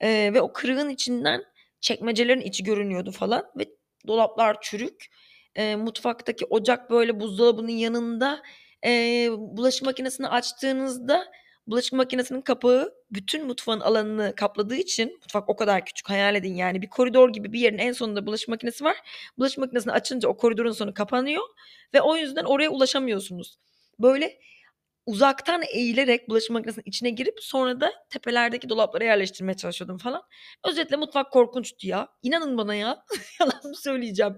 Ee, 0.00 0.30
ve 0.34 0.40
o 0.40 0.52
kırığın 0.52 0.88
içinden 0.88 1.42
çekmecelerin 1.80 2.40
içi 2.40 2.64
görünüyordu 2.64 3.10
falan. 3.12 3.44
Ve 3.58 3.68
dolaplar 4.06 4.56
çürük. 4.60 5.06
Ee, 5.54 5.76
mutfaktaki 5.76 6.44
ocak 6.44 6.90
böyle 6.90 7.20
buzdolabının 7.20 7.68
yanında. 7.68 8.42
Ee, 8.86 9.28
bulaşık 9.38 9.86
makinesini 9.86 10.28
açtığınızda 10.28 11.26
bulaşık 11.66 11.92
makinesinin 11.92 12.40
kapağı 12.40 12.94
bütün 13.10 13.46
mutfağın 13.46 13.80
alanını 13.80 14.34
kapladığı 14.36 14.76
için 14.76 15.12
mutfak 15.22 15.48
o 15.48 15.56
kadar 15.56 15.84
küçük 15.84 16.10
hayal 16.10 16.34
edin 16.34 16.54
yani 16.54 16.82
bir 16.82 16.88
koridor 16.90 17.30
gibi 17.32 17.52
bir 17.52 17.60
yerin 17.60 17.78
en 17.78 17.92
sonunda 17.92 18.26
bulaşık 18.26 18.48
makinesi 18.48 18.84
var. 18.84 18.96
Bulaşık 19.38 19.58
makinesini 19.58 19.92
açınca 19.92 20.28
o 20.28 20.36
koridorun 20.36 20.72
sonu 20.72 20.94
kapanıyor 20.94 21.42
ve 21.94 22.00
o 22.00 22.16
yüzden 22.16 22.44
oraya 22.44 22.70
ulaşamıyorsunuz. 22.70 23.58
Böyle 23.98 24.38
uzaktan 25.06 25.62
eğilerek 25.74 26.28
bulaşık 26.28 26.50
makinesinin 26.50 26.84
içine 26.86 27.10
girip 27.10 27.34
sonra 27.40 27.80
da 27.80 27.92
tepelerdeki 28.10 28.68
dolaplara 28.68 29.04
yerleştirmeye 29.04 29.56
çalışıyordum 29.56 29.98
falan. 29.98 30.22
Özetle 30.64 30.96
mutfak 30.96 31.32
korkunçtu 31.32 31.86
ya. 31.88 32.08
İnanın 32.22 32.58
bana 32.58 32.74
ya. 32.74 33.04
Yalan 33.40 33.60
mı 33.64 33.76
söyleyeceğim. 33.76 34.34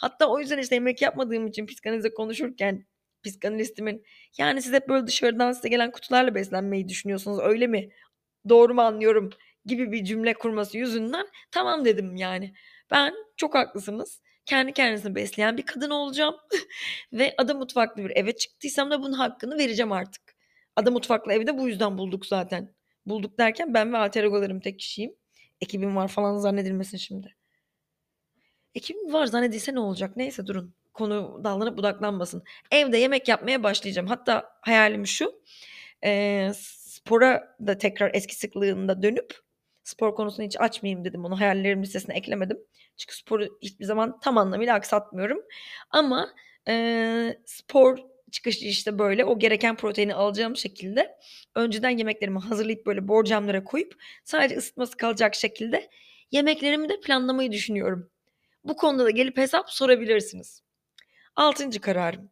Hatta 0.00 0.26
o 0.26 0.40
yüzden 0.40 0.58
işte 0.58 0.74
yemek 0.74 1.02
yapmadığım 1.02 1.46
için 1.46 1.66
psikanalize 1.66 2.14
konuşurken 2.14 2.86
psikanalistimin 3.26 4.04
yani 4.38 4.62
siz 4.62 4.72
hep 4.72 4.88
böyle 4.88 5.06
dışarıdan 5.06 5.52
size 5.52 5.68
gelen 5.68 5.90
kutularla 5.90 6.34
beslenmeyi 6.34 6.88
düşünüyorsunuz 6.88 7.38
öyle 7.42 7.66
mi? 7.66 7.88
Doğru 8.48 8.74
mu 8.74 8.82
anlıyorum? 8.82 9.30
gibi 9.66 9.92
bir 9.92 10.04
cümle 10.04 10.34
kurması 10.34 10.78
yüzünden 10.78 11.26
tamam 11.50 11.84
dedim 11.84 12.16
yani. 12.16 12.54
Ben 12.90 13.14
çok 13.36 13.54
haklısınız. 13.54 14.22
Kendi 14.46 14.72
kendisini 14.72 15.14
besleyen 15.14 15.56
bir 15.56 15.66
kadın 15.66 15.90
olacağım. 15.90 16.34
Ve 17.12 17.34
ada 17.38 17.54
mutfaklı 17.54 18.04
bir 18.04 18.16
eve 18.16 18.36
çıktıysam 18.36 18.90
da 18.90 19.02
bunun 19.02 19.12
hakkını 19.12 19.58
vereceğim 19.58 19.92
artık. 19.92 20.22
Ada 20.76 20.90
mutfaklı 20.90 21.32
evi 21.32 21.46
de 21.46 21.58
bu 21.58 21.68
yüzden 21.68 21.98
bulduk 21.98 22.26
zaten. 22.26 22.74
Bulduk 23.06 23.38
derken 23.38 23.74
ben 23.74 23.92
ve 23.92 23.96
alter 23.96 24.24
egolarım 24.24 24.60
tek 24.60 24.78
kişiyim. 24.78 25.16
Ekibim 25.60 25.96
var 25.96 26.08
falan 26.08 26.38
zannedilmesin 26.38 26.98
şimdi. 26.98 27.36
Ekibim 28.74 29.12
var 29.12 29.26
zannedilse 29.26 29.74
ne 29.74 29.80
olacak? 29.80 30.16
Neyse 30.16 30.46
durun. 30.46 30.74
Konu 30.96 31.40
dallanıp 31.44 31.78
budaklanmasın. 31.78 32.42
Evde 32.70 32.98
yemek 32.98 33.28
yapmaya 33.28 33.62
başlayacağım. 33.62 34.08
Hatta 34.08 34.50
hayalim 34.60 35.06
şu. 35.06 35.42
E, 36.04 36.50
spora 36.54 37.56
da 37.66 37.78
tekrar 37.78 38.10
eski 38.14 38.36
sıklığında 38.36 39.02
dönüp 39.02 39.34
spor 39.84 40.14
konusunu 40.14 40.46
hiç 40.46 40.60
açmayayım 40.60 41.04
dedim. 41.04 41.24
Onu 41.24 41.40
hayallerim 41.40 41.82
listesine 41.82 42.14
eklemedim. 42.14 42.58
Çünkü 42.96 43.16
sporu 43.16 43.58
hiçbir 43.62 43.84
zaman 43.84 44.20
tam 44.20 44.38
anlamıyla 44.38 44.74
aksatmıyorum. 44.74 45.38
Ama 45.90 46.28
e, 46.68 47.38
spor 47.46 47.98
çıkışı 48.30 48.64
işte 48.64 48.98
böyle 48.98 49.24
o 49.24 49.38
gereken 49.38 49.76
proteini 49.76 50.14
alacağım 50.14 50.56
şekilde 50.56 51.18
önceden 51.54 51.90
yemeklerimi 51.90 52.38
hazırlayıp 52.38 52.86
böyle 52.86 53.08
borcamlara 53.08 53.64
koyup 53.64 53.94
sadece 54.24 54.56
ısıtması 54.56 54.96
kalacak 54.96 55.34
şekilde 55.34 55.90
yemeklerimi 56.30 56.88
de 56.88 57.00
planlamayı 57.00 57.52
düşünüyorum. 57.52 58.10
Bu 58.64 58.76
konuda 58.76 59.04
da 59.04 59.10
gelip 59.10 59.36
hesap 59.36 59.70
sorabilirsiniz. 59.70 60.65
Altıncı 61.36 61.80
kararım. 61.80 62.30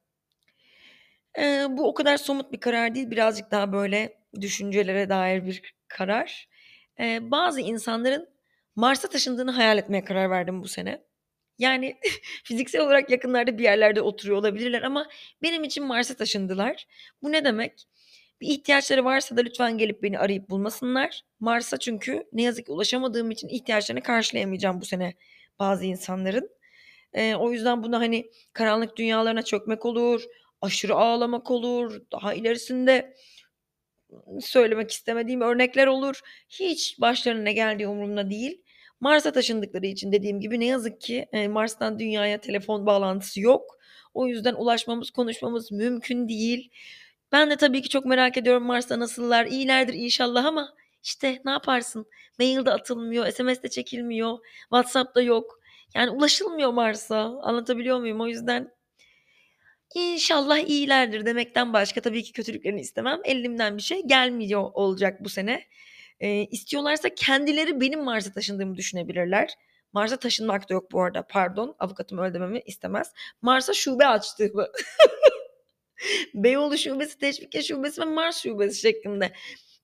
Ee, 1.38 1.66
bu 1.70 1.88
o 1.88 1.94
kadar 1.94 2.16
somut 2.16 2.52
bir 2.52 2.61
karar 2.61 2.94
değil. 2.94 3.11
Birazcık 3.11 3.50
daha 3.50 3.73
böyle 3.73 4.18
düşüncelere 4.40 5.08
dair 5.08 5.46
bir 5.46 5.75
karar. 5.88 6.49
Ee, 7.00 7.30
bazı 7.30 7.61
insanların 7.61 8.28
Mars'a 8.76 9.08
taşındığını 9.08 9.50
hayal 9.50 9.78
etmeye 9.78 10.04
karar 10.04 10.30
verdim 10.30 10.62
bu 10.62 10.68
sene. 10.68 11.02
Yani 11.58 11.96
fiziksel 12.44 12.80
olarak 12.80 13.11
yakınlarda 13.11 13.58
bir 13.58 13.62
yerlerde 13.62 14.00
oturuyor 14.00 14.38
olabilirler 14.38 14.82
ama 14.82 15.08
benim 15.42 15.64
için 15.64 15.84
Mars'a 15.84 16.14
taşındılar. 16.14 16.87
Bu 17.23 17.32
ne 17.32 17.44
demek? 17.44 17.87
Bir 18.40 18.49
ihtiyaçları 18.49 19.04
varsa 19.04 19.37
da 19.37 19.40
lütfen 19.40 19.78
gelip 19.78 20.02
beni 20.02 20.18
arayıp 20.18 20.50
bulmasınlar. 20.50 21.23
Mars'a 21.40 21.78
çünkü 21.78 22.25
ne 22.32 22.42
yazık 22.42 22.66
ki 22.66 22.73
ulaşamadığım 22.73 23.30
için 23.30 23.49
ihtiyaçlarını 23.49 24.02
karşılayamayacağım 24.02 24.80
bu 24.80 24.84
sene 24.84 25.14
bazı 25.58 25.84
insanların. 25.84 26.50
Ee, 27.14 27.35
o 27.35 27.52
yüzden 27.52 27.83
buna 27.83 28.00
hani 28.00 28.30
karanlık 28.52 28.97
dünyalarına 28.97 29.42
çökmek 29.42 29.85
olur, 29.87 30.25
aşırı 30.62 30.94
ağlamak 30.94 31.50
olur, 31.50 32.00
daha 32.12 32.35
ilerisinde 32.35 33.14
söylemek 34.40 34.90
istemediğim 34.90 35.40
örnekler 35.40 35.87
olur. 35.87 36.21
Hiç 36.49 37.00
başlarına 37.00 37.42
ne 37.42 37.52
geldiği 37.52 37.88
umurumda 37.88 38.30
değil. 38.30 38.62
Mars'a 39.00 39.33
taşındıkları 39.33 39.87
için 39.87 40.12
dediğim 40.12 40.40
gibi 40.40 40.61
ne 40.61 40.66
yazık 40.66 41.00
ki 41.00 41.26
e, 41.33 41.49
Mars'tan 41.49 41.99
dünyaya 41.99 42.40
telefon 42.40 42.87
bağlantısı 42.87 43.40
yok. 43.40 43.78
O 44.14 44.26
yüzden 44.26 44.54
ulaşmamız, 44.54 45.11
konuşmamız 45.11 45.73
mümkün 45.73 46.28
değil. 46.28 46.71
Ben 47.33 47.50
de 47.50 47.56
tabii 47.56 47.83
ki 47.83 47.88
çok 47.88 48.04
merak 48.04 48.37
ediyorum 48.37 48.62
Mars'ta 48.64 48.99
nasıllar. 48.99 49.47
İyilerdir 49.47 49.94
inşallah 49.94 50.44
ama 50.44 50.75
işte 51.02 51.40
ne 51.44 51.50
yaparsın? 51.50 52.06
Mailde 52.38 52.71
atılmıyor, 52.71 53.30
SMS'de 53.30 53.71
çekilmiyor, 53.71 54.38
WhatsApp'ta 54.62 55.23
yok. 55.23 55.61
Yani 55.94 56.10
ulaşılmıyor 56.10 56.72
Mars'a. 56.72 57.40
Anlatabiliyor 57.42 57.98
muyum? 57.98 58.20
O 58.20 58.26
yüzden 58.26 58.74
İnşallah 59.94 60.58
iyilerdir 60.58 61.26
demekten 61.26 61.72
başka 61.72 62.00
tabii 62.00 62.22
ki 62.22 62.32
kötülüklerini 62.32 62.80
istemem. 62.80 63.20
Elimden 63.24 63.76
bir 63.76 63.82
şey 63.82 64.02
gelmiyor 64.06 64.70
olacak 64.74 65.24
bu 65.24 65.28
sene. 65.28 65.64
Ee, 66.20 66.46
istiyorlarsa 66.50 67.08
kendileri 67.14 67.80
benim 67.80 68.04
Mars'a 68.04 68.32
taşındığımı 68.32 68.76
düşünebilirler. 68.76 69.54
Mars'a 69.92 70.16
taşınmak 70.16 70.70
da 70.70 70.74
yok 70.74 70.92
bu 70.92 71.02
arada. 71.02 71.26
Pardon 71.26 71.76
avukatım 71.78 72.18
öyle 72.18 72.34
dememi 72.34 72.60
istemez. 72.66 73.12
Mars'a 73.42 73.72
şube 73.72 74.06
açtığımı. 74.06 74.66
Beyoğlu 76.34 76.78
şubesi, 76.78 77.18
Teşvikiye 77.18 77.62
şubesi 77.62 78.00
ve 78.00 78.04
Mars 78.04 78.42
şubesi 78.42 78.80
şeklinde 78.80 79.32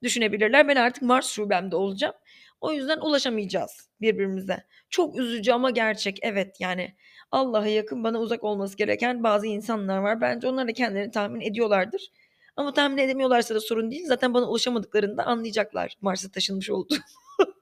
düşünebilirler. 0.02 0.68
Ben 0.68 0.76
artık 0.76 1.02
Mars 1.02 1.30
şubemde 1.30 1.76
olacağım. 1.76 2.14
O 2.60 2.72
yüzden 2.72 2.98
ulaşamayacağız 2.98 3.90
birbirimize. 4.00 4.64
Çok 4.90 5.18
üzücü 5.18 5.52
ama 5.52 5.70
gerçek. 5.70 6.18
Evet 6.22 6.56
yani 6.60 6.94
Allah'a 7.30 7.66
yakın 7.66 8.04
bana 8.04 8.20
uzak 8.20 8.44
olması 8.44 8.76
gereken 8.76 9.22
bazı 9.22 9.46
insanlar 9.46 9.98
var. 9.98 10.20
Bence 10.20 10.48
onlar 10.48 10.68
da 10.68 10.72
kendilerini 10.72 11.10
tahmin 11.10 11.40
ediyorlardır. 11.40 12.10
Ama 12.56 12.72
tahmin 12.72 12.98
edemiyorlarsa 12.98 13.54
da 13.54 13.60
sorun 13.60 13.90
değil. 13.90 14.06
Zaten 14.06 14.34
bana 14.34 14.48
ulaşamadıklarında 14.48 15.24
anlayacaklar 15.24 15.96
Mars'a 16.00 16.30
taşınmış 16.30 16.70
oldu. 16.70 16.94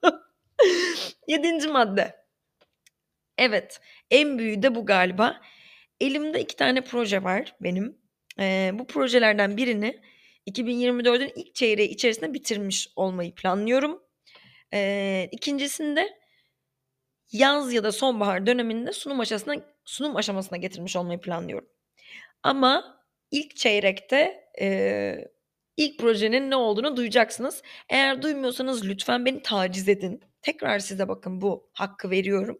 Yedinci 1.27 1.67
madde. 1.67 2.15
Evet 3.37 3.79
en 4.11 4.39
büyüğü 4.39 4.63
de 4.63 4.75
bu 4.75 4.85
galiba. 4.85 5.41
Elimde 5.99 6.41
iki 6.41 6.55
tane 6.55 6.81
proje 6.81 7.23
var 7.23 7.55
benim. 7.61 7.97
Ee, 8.39 8.71
bu 8.73 8.87
projelerden 8.87 9.57
birini 9.57 10.01
2024'ün 10.47 11.31
ilk 11.35 11.55
çeyreği 11.55 11.89
içerisinde 11.89 12.33
bitirmiş 12.33 12.89
olmayı 12.95 13.35
planlıyorum. 13.35 14.01
Ee, 14.73 15.29
ikincisinde 15.31 16.19
yaz 17.31 17.73
ya 17.73 17.83
da 17.83 17.91
sonbahar 17.91 18.45
döneminde 18.45 18.91
sunum 18.91 19.19
aşamasına 19.19 19.55
sunum 19.85 20.15
aşamasına 20.15 20.57
getirmiş 20.57 20.95
olmayı 20.95 21.19
planlıyorum. 21.19 21.67
Ama 22.43 23.01
ilk 23.31 23.55
çeyrekte 23.55 24.49
e, 24.61 25.15
ilk 25.77 25.99
projenin 25.99 26.51
ne 26.51 26.55
olduğunu 26.55 26.97
duyacaksınız. 26.97 27.61
Eğer 27.89 28.21
duymuyorsanız 28.21 28.85
lütfen 28.85 29.25
beni 29.25 29.41
taciz 29.41 29.89
edin. 29.89 30.21
Tekrar 30.41 30.79
size 30.79 31.07
bakın 31.07 31.41
bu 31.41 31.69
hakkı 31.73 32.09
veriyorum. 32.09 32.59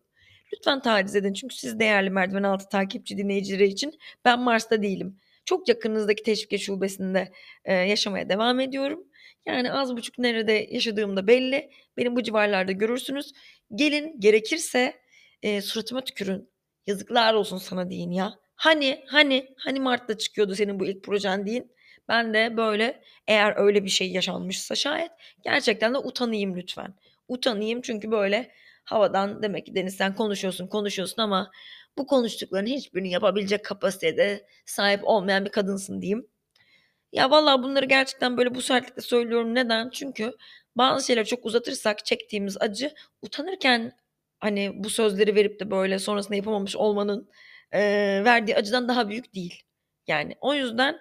Lütfen 0.54 0.82
taciz 0.82 1.16
edin 1.16 1.34
çünkü 1.34 1.56
siz 1.56 1.80
değerli 1.80 2.10
merdiven 2.10 2.44
altı 2.44 2.70
takipçi 2.70 3.18
dinleyicileri 3.18 3.68
için 3.68 4.00
ben 4.26 4.40
Mars'ta 4.40 4.82
değilim. 4.82 5.18
Çok 5.46 5.70
yakınınızdaki 5.70 6.24
teşvike 6.24 6.58
şubesinde 6.58 7.32
e, 7.66 7.74
yaşamaya 7.74 8.30
devam 8.30 8.60
ediyorum. 8.60 9.04
Yani 9.46 9.72
az 9.74 9.96
buçuk 9.98 10.18
nerede 10.18 10.68
yaşadığım 10.72 11.18
da 11.18 11.28
belli. 11.28 11.72
Benim 11.98 12.16
bu 12.16 12.24
civarlarda 12.24 12.72
görürsünüz. 12.72 13.34
Gelin 13.76 14.20
gerekirse 14.20 15.00
Eee, 15.44 15.62
suratıma 15.62 16.04
tükürün. 16.04 16.50
Yazıklar 16.88 17.34
olsun 17.34 17.58
sana 17.58 17.90
deyin 17.90 18.12
ya. 18.12 18.34
Hani, 18.56 19.04
hani, 19.08 19.48
hani 19.58 19.80
Mart'ta 19.80 20.18
çıkıyordu 20.18 20.56
senin 20.56 20.80
bu 20.80 20.86
ilk 20.86 21.04
projen 21.04 21.46
deyin. 21.46 21.72
Ben 22.08 22.34
de 22.34 22.58
böyle 22.58 23.02
eğer 23.28 23.54
öyle 23.58 23.84
bir 23.86 23.90
şey 23.90 24.12
yaşanmışsa 24.12 24.76
şayet 24.76 25.12
gerçekten 25.44 25.94
de 25.94 25.98
utanayım 25.98 26.56
lütfen. 26.58 26.94
Utanayım 27.28 27.82
çünkü 27.82 28.12
böyle 28.12 28.52
havadan 28.84 29.44
demek 29.44 29.66
ki 29.66 29.76
Deniz 29.76 29.96
sen 29.96 30.16
konuşuyorsun 30.16 30.68
konuşuyorsun 30.68 31.22
ama 31.22 31.52
bu 31.98 32.08
konuştuklarının 32.08 32.70
hiçbirini 32.70 33.10
yapabilecek 33.12 33.66
kapasitede 33.66 34.46
sahip 34.66 35.00
olmayan 35.04 35.46
bir 35.46 35.50
kadınsın 35.52 36.02
diyeyim. 36.02 36.28
Ya 37.14 37.32
vallahi 37.32 37.64
bunları 37.64 37.86
gerçekten 37.86 38.38
böyle 38.38 38.56
bu 38.56 38.62
sertlikle 38.62 39.02
söylüyorum. 39.02 39.56
Neden? 39.56 39.90
Çünkü 39.90 40.34
bazı 40.76 41.06
şeyleri 41.08 41.26
çok 41.26 41.46
uzatırsak 41.46 42.06
çektiğimiz 42.06 42.58
acı 42.62 42.92
utanırken 43.22 43.92
hani 44.40 44.72
bu 44.76 44.90
sözleri 44.90 45.36
verip 45.36 45.60
de 45.60 45.72
böyle 45.72 46.00
sonrasında 46.00 46.36
yapamamış 46.36 46.76
olmanın 46.76 47.30
eee, 47.74 48.24
verdiği 48.26 48.56
acıdan 48.56 48.88
daha 48.88 49.10
büyük 49.10 49.36
değil. 49.36 49.64
Yani 50.08 50.36
o 50.42 50.54
yüzden 50.54 51.00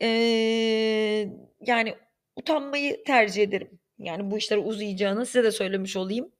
eee, 0.00 1.28
yani 1.60 1.94
utanmayı 2.36 3.04
tercih 3.04 3.42
ederim. 3.42 3.80
Yani 3.98 4.30
bu 4.30 4.38
işler 4.38 4.56
uzayacağını 4.58 5.26
size 5.26 5.44
de 5.44 5.52
söylemiş 5.52 5.96
olayım. 5.96 6.32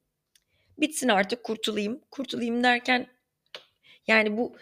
Bitsin 0.79 1.09
artık 1.09 1.45
kurtulayım. 1.45 2.01
Kurtulayım 2.13 2.65
derken 2.65 3.09
yani 4.07 4.37
bu 4.37 4.57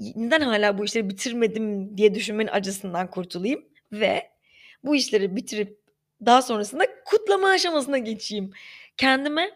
neden 0.00 0.40
hala 0.40 0.78
bu 0.78 0.84
işleri 0.84 1.08
bitirmedim 1.10 1.96
diye 1.98 2.14
düşünmenin 2.14 2.48
acısından 2.52 3.10
kurtulayım 3.10 3.64
ve 3.92 4.30
bu 4.84 4.96
işleri 4.96 5.36
bitirip 5.36 5.78
daha 6.26 6.42
sonrasında 6.42 6.84
kutlama 7.04 7.48
aşamasına 7.48 7.98
geçeyim. 7.98 8.50
Kendime 8.96 9.50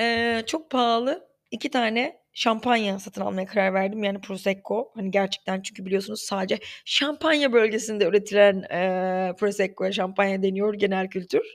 eee, 0.00 0.42
çok 0.46 0.70
pahalı 0.70 1.28
iki 1.50 1.70
tane 1.70 2.20
şampanya 2.34 2.98
satın 2.98 3.20
almaya 3.20 3.46
karar 3.46 3.74
verdim. 3.74 4.04
Yani 4.04 4.20
Prosecco. 4.20 4.92
Hani 4.94 5.10
gerçekten 5.10 5.60
çünkü 5.62 5.86
biliyorsunuz 5.86 6.20
sadece 6.22 6.58
şampanya 6.84 7.52
bölgesinde 7.52 8.04
üretilen 8.04 8.64
eee 8.70 9.32
Prosecco'ya 9.38 9.92
şampanya 9.92 10.42
deniyor 10.42 10.74
genel 10.74 11.08
kültür. 11.10 11.54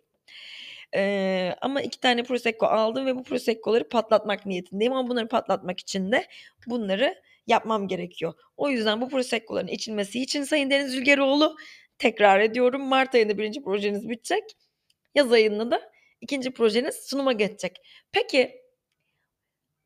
Eee, 0.95 1.55
ama 1.61 1.81
iki 1.81 1.99
tane 1.99 2.23
Prosecco 2.23 2.65
aldım 2.67 3.05
ve 3.05 3.15
bu 3.15 3.23
Prosecco'ları 3.23 3.89
patlatmak 3.89 4.45
niyetindeyim 4.45 4.93
ama 4.93 5.09
bunları 5.09 5.27
patlatmak 5.27 5.79
için 5.79 6.11
de 6.11 6.25
bunları 6.67 7.15
yapmam 7.49 7.87
gerekiyor. 7.87 8.33
O 8.57 8.69
yüzden 8.69 9.01
bu 9.01 9.09
Prosecco'ların 9.09 9.67
içilmesi 9.67 10.21
için 10.21 10.43
Sayın 10.43 10.69
Deniz 10.69 10.95
Ülgeroğlu 10.95 11.55
tekrar 11.97 12.39
ediyorum 12.39 12.81
Mart 12.81 13.15
ayında 13.15 13.37
birinci 13.37 13.63
projeniz 13.63 14.09
bitecek. 14.09 14.43
Yaz 15.15 15.31
ayında 15.31 15.71
da 15.71 15.91
ikinci 16.21 16.51
projeniz 16.51 16.95
sunuma 16.95 17.33
geçecek. 17.33 17.77
Peki 18.11 18.61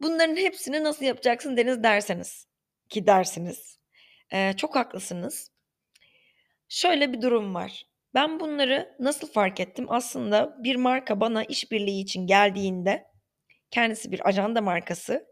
bunların 0.01 0.36
hepsini 0.36 0.84
nasıl 0.84 1.05
yapacaksın 1.05 1.58
Deniz 1.58 1.84
derseniz 1.84 2.48
ki 2.89 3.08
dersiniz. 3.08 3.79
Eee, 4.34 4.53
çok 4.58 4.75
haklısınız. 4.75 5.51
Şöyle 6.70 7.13
bir 7.13 7.22
durum 7.22 7.55
var. 7.55 7.86
Ben 8.13 8.39
bunları 8.39 8.96
nasıl 9.00 9.27
fark 9.32 9.60
ettim? 9.60 9.86
Aslında 9.89 10.58
bir 10.63 10.75
marka 10.75 11.20
bana 11.20 11.43
işbirliği 11.43 12.01
için 12.01 12.27
geldiğinde 12.27 13.03
kendisi 13.72 14.12
bir 14.12 14.27
ajanda 14.27 14.62
markası. 14.62 15.27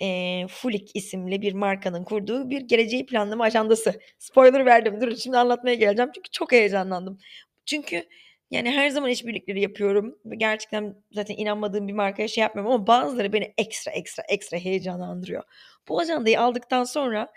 Eee, 0.00 0.46
Fulik 0.50 0.90
isimli 0.96 1.42
bir 1.42 1.52
markanın 1.52 2.04
kurduğu 2.04 2.50
bir 2.50 2.60
geleceği 2.60 3.06
planlama 3.06 3.44
ajandası. 3.44 4.00
Spoiler 4.18 4.66
verdim. 4.66 5.00
Durun 5.00 5.14
şimdi 5.14 5.38
anlatmaya 5.38 5.74
geleceğim 5.74 6.10
çünkü 6.14 6.30
çok 6.30 6.52
heyecanlandım. 6.52 7.18
Çünkü 7.66 8.04
yani 8.50 8.70
her 8.70 8.88
zaman 8.90 9.10
işbirlikleri 9.10 9.60
yapıyorum 9.60 10.18
gerçekten 10.36 10.94
zaten 11.12 11.34
inanmadığım 11.36 11.88
bir 11.88 11.92
markaya 11.92 12.28
şey 12.28 12.42
yapmıyorum 12.42 12.72
ama 12.74 12.86
bazıları 12.86 13.32
beni 13.32 13.54
ekstra 13.58 13.92
ekstra 13.92 14.22
ekstra 14.28 14.56
heyecanlandırıyor. 14.58 15.42
Bu 15.88 16.00
ajandayı 16.00 16.40
aldıktan 16.40 16.84
sonra 16.84 17.32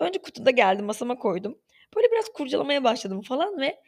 önce 0.00 0.22
kutuda 0.22 0.50
geldi 0.50 0.82
masama 0.82 1.18
koydum. 1.18 1.58
Böyle 1.96 2.12
biraz 2.12 2.28
kurcalamaya 2.34 2.84
başladım 2.84 3.22
falan 3.22 3.60
ve 3.60 3.80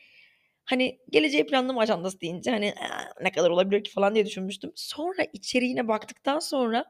hani 0.64 0.98
geleceği 1.10 1.46
planlama 1.46 1.80
ajandası 1.80 2.20
deyince 2.20 2.50
hani 2.50 2.74
ne 3.22 3.32
kadar 3.32 3.50
olabilir 3.50 3.84
ki 3.84 3.92
falan 3.92 4.14
diye 4.14 4.26
düşünmüştüm. 4.26 4.72
Sonra 4.76 5.22
içeriğine 5.32 5.88
baktıktan 5.88 6.38
sonra 6.38 6.84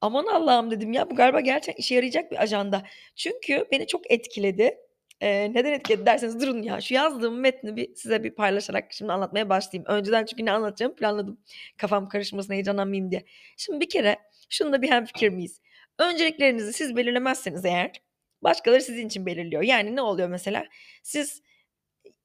aman 0.00 0.26
Allah'ım 0.26 0.70
dedim 0.70 0.92
ya 0.92 1.10
bu 1.10 1.14
galiba 1.14 1.40
gerçekten 1.40 1.80
işe 1.80 1.94
yarayacak 1.94 2.30
bir 2.32 2.42
ajanda. 2.42 2.82
Çünkü 3.16 3.64
beni 3.72 3.86
çok 3.86 4.10
etkiledi. 4.12 4.78
Eee, 5.22 5.54
neden 5.54 5.72
etkiledi 5.72 6.06
derseniz 6.06 6.40
durun 6.42 6.62
ya 6.62 6.80
şu 6.80 6.94
yazdığım 6.94 7.40
metni 7.40 7.76
bir 7.76 7.94
size 7.94 8.24
bir 8.24 8.30
paylaşarak 8.34 8.92
şimdi 8.92 9.12
anlatmaya 9.12 9.48
başlayayım. 9.48 9.90
Önceden 9.90 10.24
çünkü 10.24 10.44
ne 10.44 10.52
anlatacağımı 10.52 10.96
planladım. 10.96 11.40
Kafam 11.76 12.08
karışmasın, 12.08 12.52
heyecanlanmayayım 12.54 13.10
diye. 13.10 13.24
Şimdi 13.56 13.80
bir 13.80 13.88
kere 13.88 14.16
şunda 14.48 14.82
bir 14.82 14.90
hemfikir 14.90 15.28
miyiz? 15.28 15.60
Önceliklerinizi 15.98 16.72
siz 16.72 16.96
belirlemezseniz 16.96 17.64
eğer 17.64 17.92
başkaları 18.42 18.82
sizin 18.82 19.06
için 19.06 19.26
belirliyor. 19.26 19.62
Yani 19.62 19.96
ne 19.96 20.02
oluyor 20.02 20.28
mesela? 20.28 20.64
Siz 21.02 21.42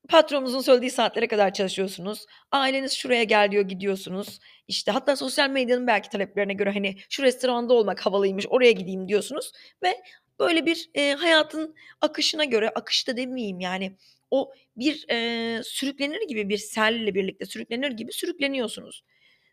patronunuzun 0.08 0.62
söylediği 0.62 0.92
saatlere 0.92 1.28
kadar 1.28 1.54
çalışıyorsunuz. 1.54 2.26
Aileniz 2.52 2.92
şuraya 2.94 3.24
gel 3.24 3.52
diyor 3.52 3.64
gidiyorsunuz. 3.64 4.40
İşte 4.68 4.92
hatta 4.92 5.16
sosyal 5.16 5.50
medyanın 5.50 5.88
belki 5.88 6.10
taleplerine 6.10 6.54
göre 6.54 6.72
hani 6.72 6.96
şu 7.10 7.24
restoranda 7.24 7.74
olmak 7.74 8.06
havalıymış 8.06 8.46
oraya 8.50 8.72
gideyim 8.72 9.08
diyorsunuz 9.08 9.52
ve 9.84 9.98
böyle 10.40 10.66
bir 10.66 10.90
eee, 10.96 11.14
hayatın 11.14 11.76
akışına 12.02 12.46
göre 12.46 12.70
akış 12.70 13.08
da 13.08 13.18
demeyeyim 13.18 13.60
yani 13.60 13.98
o 14.32 14.54
bir 14.78 15.06
eee, 15.10 15.62
sürüklenir 15.64 16.28
gibi 16.28 16.50
bir 16.50 16.58
selle 16.58 17.16
birlikte 17.16 17.46
sürüklenir 17.46 17.92
gibi 17.92 18.12
sürükleniyorsunuz. 18.14 19.04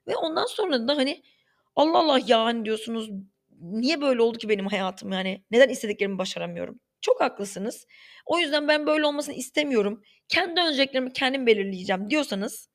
Ve 0.09 0.17
ondan 0.17 0.47
sonra 0.47 0.89
da 0.89 0.97
hani 0.97 1.23
Allah 1.77 1.99
Allah 1.99 2.21
ya 2.27 2.45
hani 2.45 2.65
diyorsunuz 2.65 3.11
niye 3.61 4.01
böyle 4.01 4.23
oldu 4.23 4.39
ki 4.39 4.49
benim 4.49 4.67
hayatım 4.67 5.13
yani 5.13 5.45
neden 5.51 5.69
istediklerimi 5.69 6.19
başaramıyorum? 6.19 6.81
Çok 7.03 7.21
haklısınız. 7.21 7.87
O 8.27 8.39
yüzden 8.39 8.69
ben 8.69 8.87
böyle 8.87 9.07
olmasını 9.07 9.35
istemiyorum. 9.35 10.03
Kendi 10.29 10.61
önceliklerimi 10.61 11.13
kendim 11.13 11.47
belirleyeceğim 11.47 12.11
diyorsanız 12.11 12.69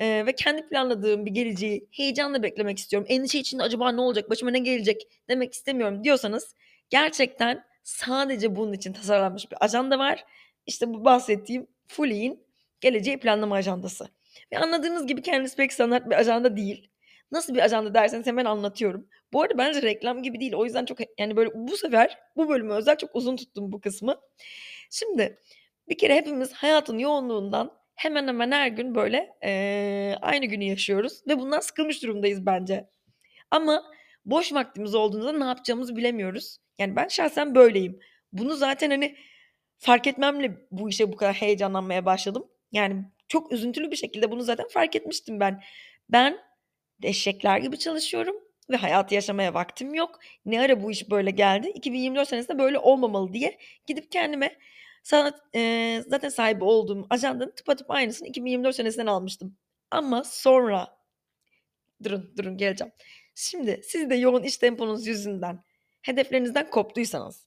eee, 0.00 0.26
ve 0.26 0.34
kendi 0.34 0.66
planladığım 0.68 1.26
bir 1.26 1.30
geleceği 1.30 1.88
heyecanla 1.92 2.42
beklemek 2.42 2.78
istiyorum. 2.78 3.06
Endişe 3.10 3.38
içinde 3.38 3.62
acaba 3.62 3.92
ne 3.92 4.00
olacak, 4.00 4.30
başıma 4.30 4.50
ne 4.50 4.58
gelecek 4.58 5.02
demek 5.28 5.52
istemiyorum 5.54 6.04
diyorsanız 6.04 6.54
gerçekten 6.90 7.64
sadece 7.84 8.56
bunun 8.56 8.72
için 8.72 8.92
tasarlanmış 8.92 9.50
bir 9.52 9.64
ajanda 9.64 9.98
var. 9.98 10.24
İşte 10.66 10.88
bu 10.94 11.04
bahsettiğim 11.04 11.66
Fuli'in 11.88 12.44
geleceği 12.80 13.20
planlama 13.20 13.54
ajandası. 13.56 14.08
Ve 14.52 14.58
anladığınız 14.58 15.06
gibi 15.06 15.22
kendisi 15.22 15.56
pek 15.56 15.72
standart 15.72 16.06
bir 16.10 16.14
ajanda 16.18 16.56
değil. 16.56 16.88
Nasıl 17.32 17.54
bir 17.54 17.60
ajanda 17.60 17.94
derseniz 17.94 18.26
hemen 18.26 18.44
anlatıyorum. 18.44 19.08
Bu 19.32 19.42
arada 19.42 19.58
bence 19.58 19.82
reklam 19.82 20.22
gibi 20.22 20.40
değil. 20.40 20.52
O 20.54 20.64
yüzden 20.64 20.84
çok 20.84 20.98
yani 21.18 21.36
böyle 21.36 21.50
bu 21.54 21.76
sefer 21.76 22.18
bu 22.36 22.48
bölüme 22.48 22.74
özel 22.74 22.96
çok 22.98 23.10
uzun 23.16 23.36
tuttum 23.36 23.72
bu 23.72 23.80
kısmı. 23.80 24.16
Şimdi 24.90 25.38
bir 25.88 25.98
kere 25.98 26.14
hepimiz 26.14 26.52
hayatın 26.52 26.98
yoğunluğundan 26.98 27.72
hemen 27.94 28.28
hemen 28.28 28.50
her 28.52 28.68
gün 28.68 28.94
böyle 28.94 29.30
eee, 29.42 30.18
aynı 30.22 30.46
günü 30.46 30.64
yaşıyoruz 30.64 31.22
ve 31.28 31.38
bundan 31.38 31.60
sıkılmış 31.60 32.02
durumdayız 32.02 32.46
bence. 32.46 32.88
Ama 33.50 33.84
boş 34.24 34.52
vaktimiz 34.52 34.94
olduğunda 34.94 35.32
ne 35.32 35.44
yapacağımızı 35.44 35.96
bilemiyoruz. 35.96 36.58
Yani 36.78 36.96
ben 36.96 37.08
şahsen 37.08 37.54
böyleyim. 37.54 38.00
Bunu 38.32 38.56
zaten 38.56 38.90
hani 38.90 39.16
fark 39.78 40.06
etmemle 40.06 40.56
bu 40.70 40.88
işe 40.88 41.12
bu 41.12 41.16
kadar 41.16 41.34
heyecanlanmaya 41.34 42.06
başladım. 42.06 42.46
Yani 42.72 43.04
çok 43.28 43.52
üzüntülü 43.52 43.90
bir 43.90 43.96
şekilde 43.96 44.30
bunu 44.30 44.42
zaten 44.42 44.68
fark 44.68 44.96
etmiştim 44.96 45.40
ben. 45.40 45.62
Ben 46.10 46.38
eşekler 47.02 47.58
gibi 47.58 47.78
çalışıyorum 47.78 48.36
ve 48.70 48.76
hayatı 48.76 49.14
yaşamaya 49.14 49.54
vaktim 49.54 49.94
yok. 49.94 50.18
Ne 50.46 50.60
ara 50.60 50.82
bu 50.82 50.90
iş 50.90 51.10
böyle 51.10 51.30
geldi? 51.30 51.68
2024 51.68 52.28
senesinde 52.28 52.58
böyle 52.58 52.78
olmamalı 52.78 53.32
diye 53.32 53.58
gidip 53.86 54.12
kendime 54.12 54.58
sanat 55.02 55.40
eee, 55.54 56.02
zaten 56.08 56.28
sahibi 56.28 56.64
olduğum 56.64 57.06
ajandanın 57.10 57.50
tıpatıp 57.50 57.90
aynısını 57.90 58.28
2024 58.28 58.76
senesinden 58.76 59.06
almıştım. 59.06 59.56
Ama 59.90 60.24
sonra 60.24 60.96
durun 62.04 62.32
durun 62.36 62.56
geleceğim. 62.56 62.92
Şimdi 63.34 63.80
siz 63.84 64.10
de 64.10 64.14
yoğun 64.14 64.42
iş 64.42 64.56
temponuz 64.56 65.06
yüzünden 65.06 65.64
hedeflerinizden 66.02 66.70
koptuysanız 66.70 67.46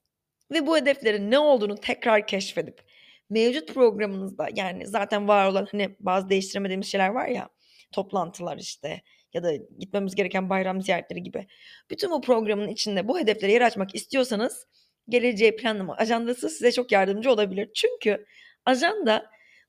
ve 0.52 0.68
bu 0.68 0.78
hedeflerin 0.78 1.32
ne 1.32 1.40
olduğunu 1.40 1.76
tekrar 1.76 2.28
keşfedip 2.28 2.82
mevcut 3.30 3.74
programınızda 3.74 4.48
yani 4.56 4.88
zaten 4.88 5.28
var 5.28 5.48
olan 5.48 5.68
hani 5.72 5.96
bazı 6.00 6.30
değiştiremediğimiz 6.30 6.88
şeyler 6.88 7.10
var 7.10 7.28
ya 7.28 7.50
toplantılar 7.92 8.58
işte 8.58 9.02
ya 9.34 9.44
da 9.44 9.56
gitmemiz 9.56 10.16
gereken 10.16 10.50
bayram 10.50 10.82
ziyaretleri 10.82 11.24
gibi. 11.24 11.48
Bütün 11.90 12.12
bu 12.12 12.22
programın 12.22 12.68
içinde 12.68 13.08
bu 13.08 13.20
hedeflere 13.20 13.52
yer 13.52 13.62
açmak 13.62 13.96
istiyorsanız 13.96 14.68
geleceği 15.10 15.56
planlama 15.56 15.96
ajandası 15.96 16.50
size 16.50 16.72
çok 16.72 16.92
yardımcı 16.92 17.32
olabilir. 17.32 17.70
Çünkü 17.76 18.26
ajanda 18.66 19.26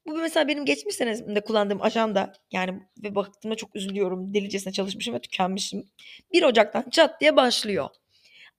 bu 0.07 0.13
mesela 0.17 0.49
benim 0.49 0.65
geçmiş 0.65 0.95
senesinde 0.95 1.41
kullandığım 1.41 1.83
ajanda 1.83 2.33
yani 2.53 2.81
ve 3.05 3.15
baktığımda 3.15 3.55
çok 3.55 3.77
üzülüyorum. 3.77 4.35
Delicesine 4.35 4.73
çalışmışım 4.73 5.15
ve 5.15 5.21
tükenmişim. 5.21 5.85
1 6.33 6.43
Ocak'tan 6.43 6.91
çat 6.91 7.21
diye 7.21 7.37
başlıyor. 7.37 7.89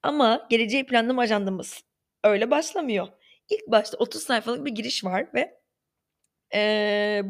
Ama 0.04 0.48
geleceği 0.50 0.86
planlama 0.86 1.22
ajandamız 1.22 1.84
öyle 2.24 2.52
başlamıyor. 2.52 3.08
İlk 3.50 3.68
başta 3.68 3.98
30 3.98 4.24
sayfalık 4.24 4.66
bir 4.66 4.72
giriş 4.72 5.04
var 5.04 5.28
ve 5.34 5.60
eee, 6.54 7.24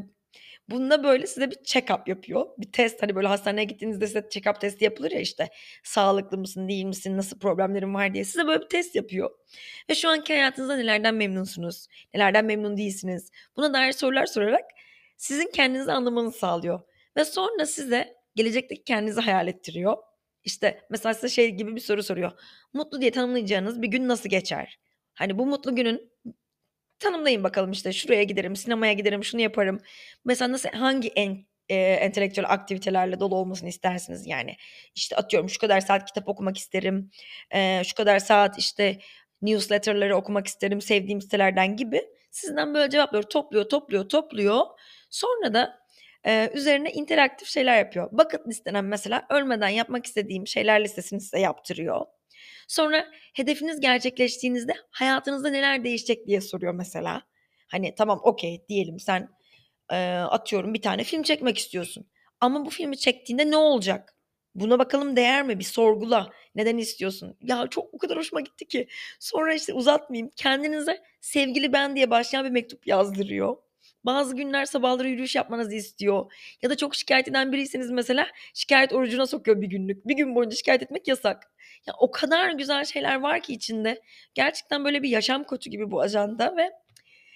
Bunda 0.71 1.03
böyle 1.03 1.27
size 1.27 1.51
bir 1.51 1.55
check-up 1.55 2.09
yapıyor. 2.09 2.45
Bir 2.57 2.71
test 2.71 3.03
hani 3.03 3.15
böyle 3.15 3.27
hastaneye 3.27 3.63
gittiğinizde 3.63 4.07
size 4.07 4.19
check-up 4.19 4.59
testi 4.59 4.83
yapılır 4.83 5.11
ya 5.11 5.19
işte 5.19 5.49
sağlıklı 5.83 6.37
mısın 6.37 6.67
değil 6.67 6.85
misin 6.85 7.17
nasıl 7.17 7.39
problemlerin 7.39 7.93
var 7.93 8.13
diye 8.13 8.23
size 8.23 8.47
böyle 8.47 8.63
bir 8.63 8.69
test 8.69 8.95
yapıyor. 8.95 9.29
Ve 9.89 9.95
şu 9.95 10.09
anki 10.09 10.33
hayatınızda 10.33 10.75
nelerden 10.75 11.15
memnunsunuz, 11.15 11.87
nelerden 12.13 12.45
memnun 12.45 12.77
değilsiniz 12.77 13.31
buna 13.57 13.73
dair 13.73 13.91
sorular 13.91 14.25
sorarak 14.25 14.65
sizin 15.17 15.51
kendinizi 15.51 15.91
anlamanızı 15.91 16.39
sağlıyor. 16.39 16.79
Ve 17.17 17.25
sonra 17.25 17.65
size 17.65 18.15
gelecekteki 18.35 18.83
kendinizi 18.83 19.21
hayal 19.21 19.47
ettiriyor. 19.47 19.97
İşte 20.43 20.81
mesela 20.89 21.13
size 21.13 21.29
şey 21.29 21.49
gibi 21.49 21.75
bir 21.75 21.81
soru 21.81 22.03
soruyor. 22.03 22.31
Mutlu 22.73 23.01
diye 23.01 23.11
tanımlayacağınız 23.11 23.81
bir 23.81 23.87
gün 23.87 24.07
nasıl 24.07 24.29
geçer? 24.29 24.79
Hani 25.13 25.37
bu 25.37 25.45
mutlu 25.45 25.75
günün 25.75 26.11
tanımlayın 27.01 27.43
bakalım 27.43 27.71
işte 27.71 27.93
şuraya 27.93 28.23
giderim, 28.23 28.55
sinemaya 28.55 28.93
giderim, 28.93 29.23
şunu 29.23 29.41
yaparım. 29.41 29.79
Mesela 30.25 30.51
nasıl 30.51 30.69
hangi 30.69 31.07
en 31.09 31.45
e, 31.69 31.75
entelektüel 31.75 32.49
aktivitelerle 32.49 33.19
dolu 33.19 33.35
olmasını 33.35 33.69
istersiniz 33.69 34.27
yani. 34.27 34.55
İşte 34.95 35.15
atıyorum 35.15 35.49
şu 35.49 35.59
kadar 35.59 35.81
saat 35.81 36.05
kitap 36.05 36.29
okumak 36.29 36.57
isterim. 36.57 37.11
E, 37.51 37.83
şu 37.83 37.95
kadar 37.95 38.19
saat 38.19 38.59
işte 38.59 38.99
newsletterları 39.41 40.15
okumak 40.15 40.47
isterim 40.47 40.81
sevdiğim 40.81 41.21
sitelerden 41.21 41.77
gibi. 41.77 42.01
Sizden 42.31 42.73
böyle 42.73 42.89
cevapları 42.89 43.29
topluyor, 43.29 43.69
topluyor, 43.69 44.09
topluyor. 44.09 44.61
Sonra 45.09 45.53
da 45.53 45.79
e, 46.25 46.49
üzerine 46.53 46.91
interaktif 46.91 47.47
şeyler 47.47 47.77
yapıyor. 47.77 48.09
Bucket 48.11 48.47
listenen 48.47 48.85
mesela 48.85 49.25
ölmeden 49.29 49.69
yapmak 49.69 50.05
istediğim 50.05 50.47
şeyler 50.47 50.83
listesini 50.83 51.21
size 51.21 51.39
yaptırıyor. 51.39 52.05
Sonra 52.67 53.07
hedefiniz 53.33 53.79
gerçekleştiğinizde 53.79 54.73
hayatınızda 54.91 55.49
neler 55.49 55.83
değişecek 55.83 56.27
diye 56.27 56.41
soruyor 56.41 56.73
mesela. 56.73 57.21
Hani 57.67 57.95
tamam 57.95 58.19
okey 58.23 58.65
diyelim 58.69 58.99
sen 58.99 59.29
e, 59.91 59.95
atıyorum 60.15 60.73
bir 60.73 60.81
tane 60.81 61.03
film 61.03 61.23
çekmek 61.23 61.57
istiyorsun. 61.57 62.05
Ama 62.41 62.65
bu 62.65 62.69
filmi 62.69 62.97
çektiğinde 62.97 63.51
ne 63.51 63.57
olacak? 63.57 64.15
Buna 64.55 64.79
bakalım 64.79 65.15
değer 65.15 65.43
mi? 65.43 65.59
Bir 65.59 65.63
sorgula. 65.63 66.29
Neden 66.55 66.77
istiyorsun? 66.77 67.37
Ya 67.41 67.67
çok 67.69 67.93
o 67.93 67.97
kadar 67.97 68.17
hoşuma 68.17 68.41
gitti 68.41 68.67
ki. 68.67 68.87
Sonra 69.19 69.53
işte 69.53 69.73
uzatmayayım. 69.73 70.31
Kendinize 70.35 71.03
sevgili 71.21 71.73
ben 71.73 71.95
diye 71.95 72.09
başlayan 72.09 72.45
bir 72.45 72.49
mektup 72.49 72.87
yazdırıyor. 72.87 73.57
Bazı 74.03 74.35
günler 74.35 74.65
sabahları 74.65 75.09
yürüyüş 75.09 75.35
yapmanızı 75.35 75.75
istiyor. 75.75 76.31
Ya 76.61 76.69
da 76.69 76.77
çok 76.77 76.95
şikayet 76.95 77.27
eden 77.27 77.51
biriyseniz 77.51 77.91
mesela 77.91 78.27
şikayet 78.53 78.93
orucuna 78.93 79.27
sokuyor 79.27 79.61
bir 79.61 79.67
günlük. 79.67 80.07
Bir 80.07 80.15
gün 80.15 80.35
boyunca 80.35 80.55
şikayet 80.55 80.83
etmek 80.83 81.07
yasak. 81.07 81.51
Ya 81.87 81.93
o 81.99 82.11
kadar 82.11 82.51
güzel 82.51 82.85
şeyler 82.85 83.15
var 83.21 83.41
ki 83.41 83.53
içinde. 83.53 84.01
Gerçekten 84.33 84.85
böyle 84.85 85.03
bir 85.03 85.09
yaşam 85.09 85.43
koçu 85.43 85.69
gibi 85.69 85.91
bu 85.91 86.01
ajanda 86.01 86.57
ve 86.57 86.71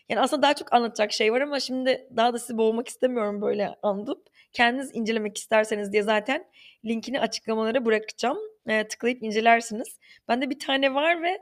yani 0.09 0.21
aslında 0.21 0.41
daha 0.41 0.53
çok 0.53 0.73
anlatacak 0.73 1.11
şey 1.11 1.33
var 1.33 1.41
ama 1.41 1.59
şimdi 1.59 2.07
daha 2.15 2.33
da 2.33 2.39
sizi 2.39 2.57
boğmak 2.57 2.87
istemiyorum 2.87 3.41
böyle 3.41 3.75
anlatıp. 3.83 4.27
Kendiniz 4.53 4.95
incelemek 4.95 5.37
isterseniz 5.37 5.91
diye 5.93 6.03
zaten 6.03 6.45
linkini 6.85 7.19
açıklamalara 7.19 7.85
bırakacağım. 7.85 8.37
E, 8.67 8.87
tıklayıp 8.87 9.23
incelersiniz. 9.23 9.99
Bende 10.27 10.49
bir 10.49 10.59
tane 10.59 10.93
var 10.93 11.21
ve 11.23 11.39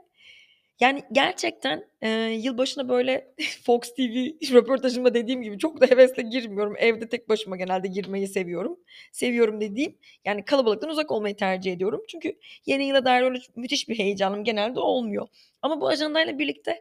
yani 0.80 1.02
gerçekten 1.12 1.88
e, 2.02 2.08
yılbaşına 2.42 2.88
böyle 2.88 3.34
Fox 3.64 3.80
TV 3.80 4.30
röportajımda 4.52 5.14
dediğim 5.14 5.42
gibi 5.42 5.58
çok 5.58 5.80
da 5.80 5.86
hevesle 5.86 6.22
girmiyorum. 6.22 6.74
Evde 6.78 7.08
tek 7.08 7.28
başıma 7.28 7.56
genelde 7.56 7.88
girmeyi 7.88 8.28
seviyorum. 8.28 8.78
Seviyorum 9.12 9.60
dediğim 9.60 9.98
yani 10.24 10.44
kalabalıktan 10.44 10.90
uzak 10.90 11.10
olmayı 11.10 11.36
tercih 11.36 11.72
ediyorum. 11.72 12.02
Çünkü 12.08 12.38
yeni 12.66 12.84
yıla 12.84 13.04
dair 13.04 13.22
öyle 13.22 13.38
müthiş 13.56 13.88
bir 13.88 13.98
heyecanım 13.98 14.44
genelde 14.44 14.80
olmuyor. 14.80 15.28
Ama 15.62 15.80
bu 15.80 15.88
ajandayla 15.88 16.38
birlikte 16.38 16.80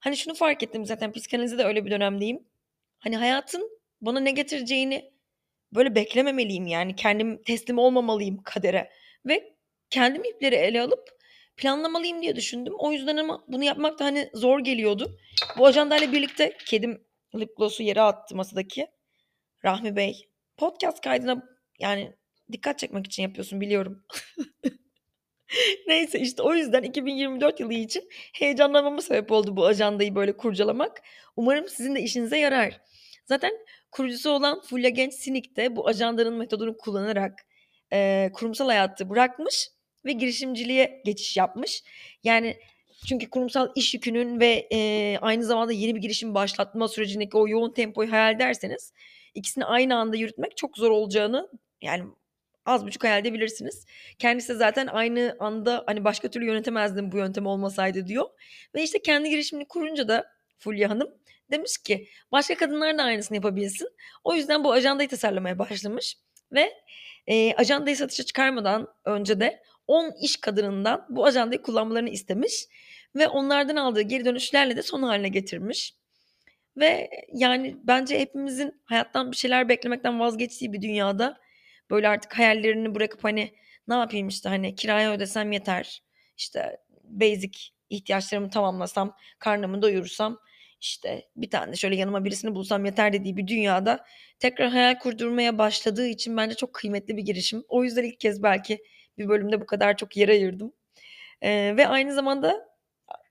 hani 0.00 0.16
şunu 0.16 0.34
fark 0.34 0.62
ettim 0.62 0.86
zaten 0.86 1.12
psikanalizde 1.12 1.58
de 1.58 1.64
öyle 1.64 1.84
bir 1.84 1.90
dönemdeyim. 1.90 2.44
Hani 3.00 3.16
hayatın 3.16 3.70
bana 4.00 4.20
ne 4.20 4.30
getireceğini 4.30 5.12
böyle 5.74 5.94
beklememeliyim 5.94 6.66
yani 6.66 6.96
kendim 6.96 7.42
teslim 7.42 7.78
olmamalıyım 7.78 8.42
kadere. 8.42 8.90
Ve 9.26 9.54
kendim 9.90 10.24
ipleri 10.24 10.54
ele 10.54 10.80
alıp 10.80 11.21
planlamalıyım 11.56 12.22
diye 12.22 12.36
düşündüm. 12.36 12.74
O 12.78 12.92
yüzden 12.92 13.16
ama 13.16 13.44
bunu 13.48 13.64
yapmak 13.64 13.98
da 13.98 14.04
hani 14.04 14.30
zor 14.34 14.60
geliyordu. 14.60 15.18
Bu 15.58 15.66
ajandayla 15.66 16.12
birlikte 16.12 16.56
kedim 16.66 17.04
lip 17.34 17.56
gloss'u 17.56 17.82
yere 17.82 18.00
attı 18.00 18.36
masadaki. 18.36 18.86
Rahmi 19.64 19.96
Bey 19.96 20.28
podcast 20.56 21.00
kaydına 21.00 21.42
yani 21.78 22.16
dikkat 22.52 22.78
çekmek 22.78 23.06
için 23.06 23.22
yapıyorsun 23.22 23.60
biliyorum. 23.60 24.04
Neyse 25.86 26.20
işte 26.20 26.42
o 26.42 26.54
yüzden 26.54 26.82
2024 26.82 27.60
yılı 27.60 27.74
için 27.74 28.08
heyecanlanmama 28.34 29.02
sebep 29.02 29.32
oldu 29.32 29.56
bu 29.56 29.66
ajandayı 29.66 30.14
böyle 30.14 30.36
kurcalamak. 30.36 31.02
Umarım 31.36 31.68
sizin 31.68 31.94
de 31.94 32.00
işinize 32.00 32.38
yarar. 32.38 32.80
Zaten 33.24 33.52
kurucusu 33.90 34.30
olan 34.30 34.60
Fulya 34.60 34.90
Genç 34.90 35.14
Sinik 35.14 35.56
de 35.56 35.76
bu 35.76 35.88
ajandanın 35.88 36.34
metodunu 36.34 36.76
kullanarak 36.76 37.32
e, 37.92 38.30
kurumsal 38.34 38.66
hayatı 38.66 39.10
bırakmış 39.10 39.68
ve 40.04 40.12
girişimciliğe 40.12 41.02
geçiş 41.04 41.36
yapmış. 41.36 41.82
Yani 42.24 42.56
çünkü 43.08 43.30
kurumsal 43.30 43.72
iş 43.74 43.94
yükünün 43.94 44.40
ve 44.40 44.68
e, 44.72 45.18
aynı 45.20 45.44
zamanda 45.44 45.72
yeni 45.72 45.94
bir 45.94 46.00
girişim 46.00 46.34
başlatma 46.34 46.88
sürecindeki 46.88 47.36
o 47.36 47.48
yoğun 47.48 47.72
tempoyu 47.72 48.12
hayal 48.12 48.34
ederseniz 48.34 48.92
ikisini 49.34 49.64
aynı 49.64 49.96
anda 49.96 50.16
yürütmek 50.16 50.56
çok 50.56 50.78
zor 50.78 50.90
olacağını 50.90 51.48
yani 51.82 52.04
az 52.66 52.86
buçuk 52.86 53.04
hayal 53.04 53.20
edebilirsiniz. 53.20 53.86
Kendisi 54.18 54.54
zaten 54.54 54.86
aynı 54.86 55.36
anda 55.40 55.84
hani 55.86 56.04
başka 56.04 56.30
türlü 56.30 56.46
yönetemezdim 56.46 57.12
bu 57.12 57.16
yöntem 57.16 57.46
olmasaydı 57.46 58.06
diyor. 58.06 58.26
Ve 58.74 58.82
işte 58.82 59.02
kendi 59.02 59.30
girişimini 59.30 59.68
kurunca 59.68 60.08
da 60.08 60.26
Fulya 60.58 60.90
Hanım 60.90 61.14
demiş 61.50 61.78
ki 61.78 62.08
başka 62.32 62.54
kadınlar 62.54 62.98
da 62.98 63.02
aynısını 63.02 63.36
yapabilsin. 63.36 63.88
O 64.24 64.34
yüzden 64.34 64.64
bu 64.64 64.72
ajandayı 64.72 65.08
tasarlamaya 65.08 65.58
başlamış 65.58 66.16
ve 66.52 66.72
e, 67.26 67.54
ajandayı 67.54 67.96
satışa 67.96 68.22
çıkarmadan 68.22 68.88
önce 69.04 69.40
de 69.40 69.62
10 69.86 70.12
iş 70.22 70.36
kadınından 70.36 71.06
bu 71.08 71.26
ajandayı 71.26 71.62
kullanmalarını 71.62 72.10
istemiş 72.10 72.66
ve 73.16 73.28
onlardan 73.28 73.76
aldığı 73.76 74.02
geri 74.02 74.24
dönüşlerle 74.24 74.76
de 74.76 74.82
son 74.82 75.02
haline 75.02 75.28
getirmiş. 75.28 75.94
Ve 76.76 77.10
yani 77.34 77.76
bence 77.84 78.18
hepimizin 78.20 78.82
hayattan 78.84 79.32
bir 79.32 79.36
şeyler 79.36 79.68
beklemekten 79.68 80.20
vazgeçtiği 80.20 80.72
bir 80.72 80.82
dünyada 80.82 81.38
böyle 81.90 82.08
artık 82.08 82.38
hayallerini 82.38 82.94
bırakıp 82.94 83.24
hani 83.24 83.54
ne 83.88 83.94
yapayım 83.94 84.28
işte 84.28 84.48
hani 84.48 84.74
kiraya 84.74 85.12
ödesem 85.12 85.52
yeter. 85.52 86.02
işte 86.38 86.78
basic 87.04 87.58
ihtiyaçlarımı 87.90 88.50
tamamlasam, 88.50 89.16
karnımı 89.38 89.82
doyurursam 89.82 90.38
işte 90.80 91.28
bir 91.36 91.50
tane 91.50 91.76
şöyle 91.76 91.96
yanıma 91.96 92.24
birisini 92.24 92.54
bulsam 92.54 92.84
yeter 92.84 93.12
dediği 93.12 93.36
bir 93.36 93.46
dünyada 93.46 94.04
tekrar 94.38 94.70
hayal 94.70 94.98
kurdurmaya 94.98 95.58
başladığı 95.58 96.06
için 96.06 96.36
bence 96.36 96.54
çok 96.54 96.74
kıymetli 96.74 97.16
bir 97.16 97.22
girişim. 97.22 97.64
O 97.68 97.84
yüzden 97.84 98.02
ilk 98.04 98.20
kez 98.20 98.42
belki 98.42 98.78
bir 99.22 99.28
bölümde 99.28 99.60
bu 99.60 99.66
kadar 99.66 99.96
çok 99.96 100.16
yer 100.16 100.28
ayırdım. 100.28 100.72
Ee, 101.42 101.74
ve 101.76 101.88
aynı 101.88 102.14
zamanda 102.14 102.68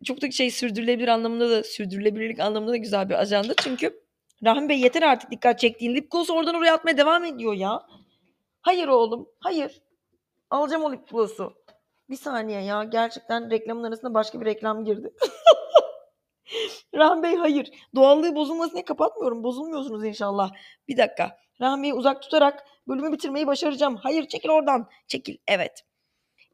çok 0.04 0.22
da 0.22 0.32
şey 0.32 0.52
sürdürülebilir 0.52 1.08
anlamında 1.08 1.50
da 1.50 1.64
sürdürülebilirlik 1.64 2.40
anlamında 2.40 2.72
da 2.72 2.78
güzel 2.78 3.10
bir 3.10 3.22
ajanda. 3.22 3.54
Çünkü 3.64 4.02
Rahmi 4.46 4.70
Bey 4.70 4.80
yeter 4.80 5.02
artık 5.02 5.32
dikkat 5.32 5.60
çektiğin. 5.60 5.96
Lip 5.96 6.12
gloss 6.12 6.30
oradan 6.30 6.56
oraya 6.56 6.74
atmaya 6.74 6.98
devam 6.98 7.26
ediyor 7.26 7.54
ya. 7.54 7.84
Hayır 8.62 8.88
oğlum 8.88 9.30
hayır. 9.40 9.82
Alacağım 10.50 10.84
o 10.84 10.94
lip 10.94 11.10
gloss'u. 11.10 11.54
Bir 12.10 12.16
saniye 12.16 12.62
ya 12.62 12.84
gerçekten 12.84 13.52
reklamın 13.52 13.84
arasında 13.84 14.14
başka 14.14 14.42
bir 14.42 14.46
reklam 14.46 14.86
girdi. 14.86 15.14
Rahmi 16.96 17.24
Bey 17.24 17.36
hayır. 17.36 17.72
Doğallığı 17.96 18.36
bozulmasın 18.36 18.74
diye 18.74 18.86
kapatmıyorum. 18.86 19.44
Bozulmuyorsunuz 19.44 20.06
inşallah. 20.06 20.52
Bir 20.88 20.98
dakika. 20.98 21.38
Rahmi 21.62 21.84
Bey'i 21.84 21.94
uzak 21.94 22.22
tutarak 22.22 22.66
bölümü 22.88 23.12
bitirmeyi 23.12 23.48
başaracağım. 23.48 23.96
Hayır 23.96 24.28
çekil 24.28 24.50
oradan. 24.50 24.90
Çekil. 25.08 25.38
Evet. 25.48 25.84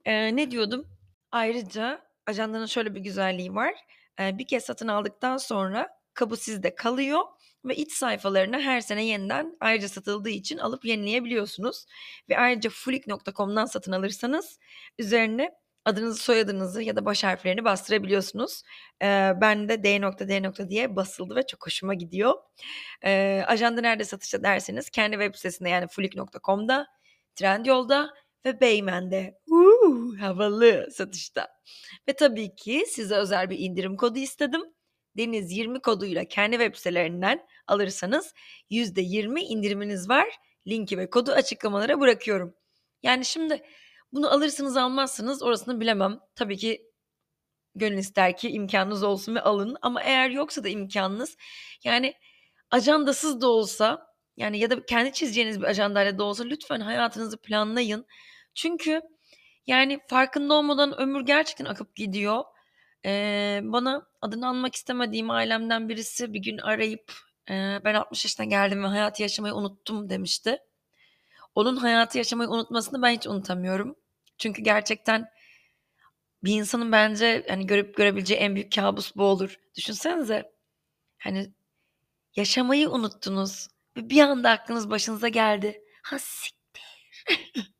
Ee, 0.05 0.35
ne 0.35 0.51
diyordum? 0.51 0.87
Ayrıca 1.31 2.01
ajandanın 2.27 2.65
şöyle 2.65 2.95
bir 2.95 2.99
güzelliği 2.99 3.55
var. 3.55 3.73
Ee, 4.19 4.37
bir 4.37 4.47
kez 4.47 4.63
satın 4.63 4.87
aldıktan 4.87 5.37
sonra 5.37 5.97
kabı 6.13 6.37
sizde 6.37 6.75
kalıyor 6.75 7.21
ve 7.65 7.75
iç 7.75 7.91
sayfalarını 7.91 8.59
her 8.59 8.81
sene 8.81 9.05
yeniden 9.05 9.57
ayrıca 9.59 9.89
satıldığı 9.89 10.29
için 10.29 10.57
alıp 10.57 10.85
yenileyebiliyorsunuz. 10.85 11.85
Ve 12.29 12.37
ayrıca 12.39 12.69
fulik.com'dan 12.69 13.65
satın 13.65 13.91
alırsanız 13.91 14.59
üzerine 14.99 15.51
adınızı 15.87 16.23
soyadınızı 16.23 16.83
ya 16.83 16.95
da 16.95 17.05
baş 17.05 17.23
harflerini 17.23 17.63
bastırabiliyorsunuz. 17.63 18.61
Ee, 19.01 19.33
ben 19.41 19.69
de 19.69 19.83
D.D. 19.83 20.69
diye 20.69 20.95
basıldı 20.95 21.35
ve 21.35 21.45
çok 21.47 21.65
hoşuma 21.65 21.93
gidiyor. 21.93 22.33
Ee, 23.05 23.43
ajanda 23.47 23.81
nerede 23.81 24.03
satışta 24.03 24.43
derseniz 24.43 24.89
kendi 24.89 25.15
web 25.15 25.35
sitesinde 25.35 25.69
yani 25.69 25.87
fulik.com'da, 25.87 26.87
Trendyol'da 27.35 28.13
ve 28.45 28.61
Beymen'de. 28.61 29.39
Uuu, 29.47 30.15
havalı 30.19 30.87
satışta. 30.91 31.47
Ve 32.09 32.13
tabii 32.13 32.55
ki 32.55 32.83
size 32.87 33.15
özel 33.15 33.49
bir 33.49 33.59
indirim 33.59 33.97
kodu 33.97 34.19
istedim. 34.19 34.61
Deniz 35.17 35.51
20 35.51 35.79
koduyla 35.79 36.25
kendi 36.25 36.57
web 36.57 36.75
sitelerinden 36.75 37.47
alırsanız 37.67 38.33
%20 38.71 39.39
indiriminiz 39.39 40.09
var. 40.09 40.27
Linki 40.67 40.97
ve 40.97 41.09
kodu 41.09 41.31
açıklamalara 41.31 41.99
bırakıyorum. 41.99 42.55
Yani 43.03 43.25
şimdi 43.25 43.63
bunu 44.13 44.31
alırsınız 44.33 44.77
almazsınız 44.77 45.43
orasını 45.43 45.79
bilemem. 45.79 46.19
Tabii 46.35 46.57
ki 46.57 46.91
gönül 47.75 47.97
ister 47.97 48.37
ki 48.37 48.49
imkanınız 48.49 49.03
olsun 49.03 49.35
ve 49.35 49.41
alın. 49.41 49.77
Ama 49.81 50.01
eğer 50.03 50.29
yoksa 50.29 50.63
da 50.63 50.69
imkanınız 50.69 51.37
yani 51.83 52.13
ajandasız 52.71 53.41
da 53.41 53.47
olsa 53.47 54.07
Yani 54.37 54.59
ya 54.59 54.69
da 54.69 54.85
kendi 54.85 55.13
çizeceğiniz 55.13 55.61
bir 55.61 55.65
ajandayla 55.65 56.17
da 56.17 56.23
olsa 56.23 56.43
lütfen 56.43 56.79
hayatınızı 56.79 57.37
planlayın. 57.41 58.05
Çünkü 58.55 59.01
yani 59.67 59.99
farkında 60.09 60.53
olmadan 60.53 60.99
ömür 61.01 61.21
gerçekten 61.21 61.65
akıp 61.65 61.95
gidiyor. 61.95 62.43
Ee, 63.05 63.59
bana 63.63 64.07
adını 64.21 64.47
anmak 64.47 64.75
istemediğim 64.75 65.29
ailemden 65.29 65.89
birisi 65.89 66.33
bir 66.33 66.39
gün 66.39 66.57
arayıp 66.57 67.13
e, 67.49 67.79
ben 67.85 67.93
60 67.93 68.25
yaşına 68.25 68.45
geldim 68.45 68.83
ve 68.83 68.87
hayatı 68.87 69.21
yaşamayı 69.21 69.53
unuttum 69.55 70.09
demişti. 70.09 70.59
Onun 71.57 71.75
hayatı 71.77 72.17
yaşamayı 72.17 72.49
unutmasını 72.49 73.01
ben 73.01 73.11
hiç 73.11 73.27
unutamıyorum. 73.27 73.95
Çünkü 74.37 74.61
gerçekten 74.61 75.29
bir 76.43 76.53
insanın 76.53 76.91
bence 76.91 77.45
hani 77.49 77.67
görüp 77.67 77.97
görebileceği 77.97 78.39
en 78.39 78.55
büyük 78.55 78.71
kabus 78.71 79.15
bu 79.15 79.23
olur. 79.23 79.59
Düşünsenize. 79.75 80.51
Hani 81.17 81.53
yaşamayı 82.35 82.89
unuttunuz 82.89 83.67
ve 83.97 84.09
bir 84.09 84.21
anda 84.21 84.49
aklınız 84.49 84.89
başınıza 84.89 85.27
geldi. 85.27 85.81
Ha 86.03 86.19
siktir. 86.19 86.83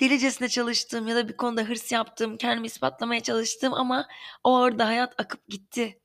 Delicesine 0.00 0.48
çalıştım 0.48 1.08
ya 1.08 1.16
da 1.16 1.28
bir 1.28 1.36
konuda 1.36 1.62
hırs 1.62 1.92
yaptım, 1.92 2.36
kendimi 2.36 2.66
ispatlamaya 2.66 3.22
çalıştım 3.22 3.74
ama 3.74 4.08
o 4.44 4.58
orada 4.58 4.86
hayat 4.86 5.20
akıp 5.20 5.48
gitti. 5.48 6.00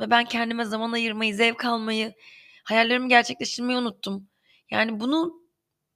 Ve 0.00 0.10
ben 0.10 0.24
kendime 0.24 0.64
zaman 0.64 0.92
ayırmayı, 0.92 1.34
zevk 1.34 1.64
almayı, 1.64 2.14
hayallerimi 2.64 3.08
gerçekleştirmeyi 3.08 3.78
unuttum. 3.78 4.28
Yani 4.70 5.00
bunu 5.00 5.41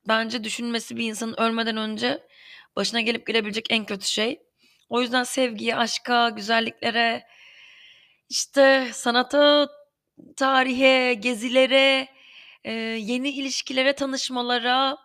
bence 0.08 0.44
düşünmesi 0.44 0.96
bir 0.96 1.04
insanın 1.04 1.34
ölmeden 1.40 1.76
önce 1.76 2.28
başına 2.76 3.00
gelip 3.00 3.26
gelebilecek 3.26 3.66
en 3.70 3.84
kötü 3.86 4.06
şey. 4.06 4.42
O 4.88 5.00
yüzden 5.02 5.24
sevgiye, 5.24 5.76
aşka, 5.76 6.28
güzelliklere, 6.30 7.26
işte 8.28 8.88
sanata, 8.92 9.68
tarihe, 10.36 11.14
gezilere, 11.14 12.08
e, 12.64 12.72
yeni 12.72 13.28
ilişkilere, 13.30 13.92
tanışmalara, 13.94 14.96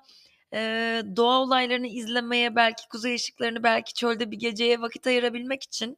e, 0.54 1.04
doğa 1.16 1.40
olaylarını 1.42 1.88
izlemeye, 1.88 2.56
belki 2.56 2.88
kuzey 2.90 3.16
ışıklarını, 3.16 3.64
belki 3.64 3.94
çölde 3.94 4.32
bir 4.32 4.38
geceye 4.40 4.82
vakit 4.82 5.08
ayırabilmek 5.08 5.64
için 5.64 5.98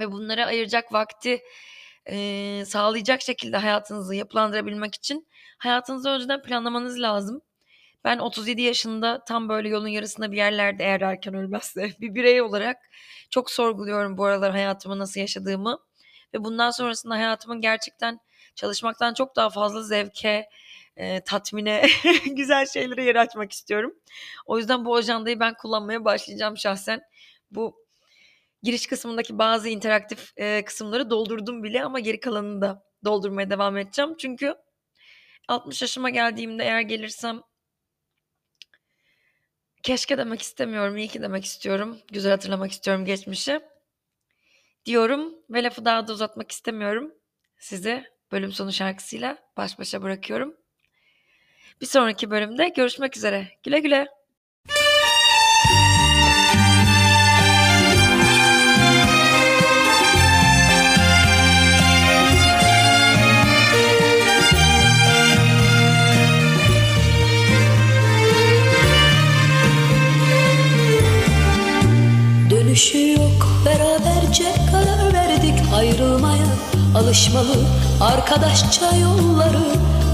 ve 0.00 0.12
bunlara 0.12 0.46
ayıracak 0.46 0.92
vakti 0.92 1.42
e, 2.10 2.64
sağlayacak 2.66 3.22
şekilde 3.22 3.56
hayatınızı 3.56 4.14
yapılandırabilmek 4.14 4.94
için 4.94 5.28
hayatınızı 5.58 6.10
önceden 6.10 6.42
planlamanız 6.42 7.00
lazım. 7.00 7.42
Ben 8.04 8.18
37 8.18 8.62
yaşında 8.62 9.24
tam 9.24 9.48
böyle 9.48 9.68
yolun 9.68 9.88
yarısında 9.88 10.32
bir 10.32 10.36
yerlerde 10.36 10.84
eğer 10.84 11.00
erken 11.00 11.34
ölmezse 11.34 11.90
bir 12.00 12.14
birey 12.14 12.42
olarak 12.42 12.76
çok 13.30 13.50
sorguluyorum 13.50 14.18
bu 14.18 14.24
aralar 14.24 14.52
hayatımı 14.52 14.98
nasıl 14.98 15.20
yaşadığımı. 15.20 15.78
Ve 16.34 16.44
bundan 16.44 16.70
sonrasında 16.70 17.14
hayatımın 17.14 17.60
gerçekten 17.60 18.20
çalışmaktan 18.54 19.14
çok 19.14 19.36
daha 19.36 19.50
fazla 19.50 19.82
zevke, 19.82 20.48
e, 20.96 21.20
tatmine, 21.24 21.86
güzel 22.26 22.66
şeylere 22.66 23.04
yer 23.04 23.16
açmak 23.16 23.52
istiyorum. 23.52 23.94
O 24.46 24.58
yüzden 24.58 24.84
bu 24.84 24.96
ajandayı 24.96 25.40
ben 25.40 25.54
kullanmaya 25.54 26.04
başlayacağım 26.04 26.56
şahsen. 26.56 27.00
Bu 27.50 27.82
giriş 28.62 28.86
kısmındaki 28.86 29.38
bazı 29.38 29.68
interaktif 29.68 30.32
e, 30.36 30.64
kısımları 30.64 31.10
doldurdum 31.10 31.62
bile 31.62 31.84
ama 31.84 32.00
geri 32.00 32.20
kalanını 32.20 32.60
da 32.62 32.84
doldurmaya 33.04 33.50
devam 33.50 33.76
edeceğim. 33.76 34.14
Çünkü 34.18 34.54
60 35.48 35.82
yaşıma 35.82 36.10
geldiğimde 36.10 36.64
eğer 36.64 36.80
gelirsem 36.80 37.40
keşke 39.82 40.18
demek 40.18 40.42
istemiyorum, 40.42 40.96
iyi 40.96 41.08
ki 41.08 41.22
demek 41.22 41.44
istiyorum. 41.44 41.98
Güzel 42.12 42.32
hatırlamak 42.32 42.72
istiyorum 42.72 43.04
geçmişi. 43.04 43.60
Diyorum 44.84 45.34
ve 45.50 45.62
lafı 45.62 45.84
daha 45.84 46.08
da 46.08 46.12
uzatmak 46.12 46.52
istemiyorum. 46.52 47.14
Sizi 47.58 48.04
bölüm 48.32 48.52
sonu 48.52 48.72
şarkısıyla 48.72 49.38
baş 49.56 49.78
başa 49.78 50.02
bırakıyorum. 50.02 50.56
Bir 51.80 51.86
sonraki 51.86 52.30
bölümde 52.30 52.68
görüşmek 52.68 53.16
üzere. 53.16 53.48
Güle 53.62 53.78
güle. 53.78 54.21
Dönüşü 72.82 73.10
yok. 73.10 73.48
Beraberce 73.64 74.44
karar 74.70 75.12
verdik 75.12 75.54
ayrılmaya. 75.74 76.46
Alışmalı 76.96 77.56
arkadaşça 78.00 78.96
yolları 78.96 79.64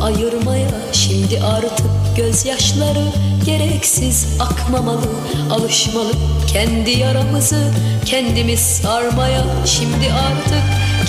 ayırmaya. 0.02 0.68
Şimdi 0.92 1.40
artık 1.40 1.86
gözyaşları 2.16 3.04
gereksiz 3.44 4.26
akmamalı. 4.40 5.06
Alışmalı 5.50 6.12
kendi 6.52 6.90
yaramızı 6.90 7.72
kendimiz 8.04 8.60
sarmaya. 8.60 9.44
Şimdi 9.66 10.12
artık 10.12 10.62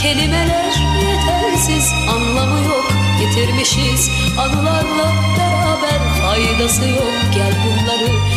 kelimeler 0.03 0.73
yetersiz 1.01 1.91
anlamı 2.09 2.59
yok. 2.67 2.91
Yitirmişiz 3.21 4.09
anılarla 4.39 5.11
beraber 5.37 5.99
faydası 6.21 6.89
yok. 6.89 7.13
Gel 7.35 7.53
bunları 7.65 8.28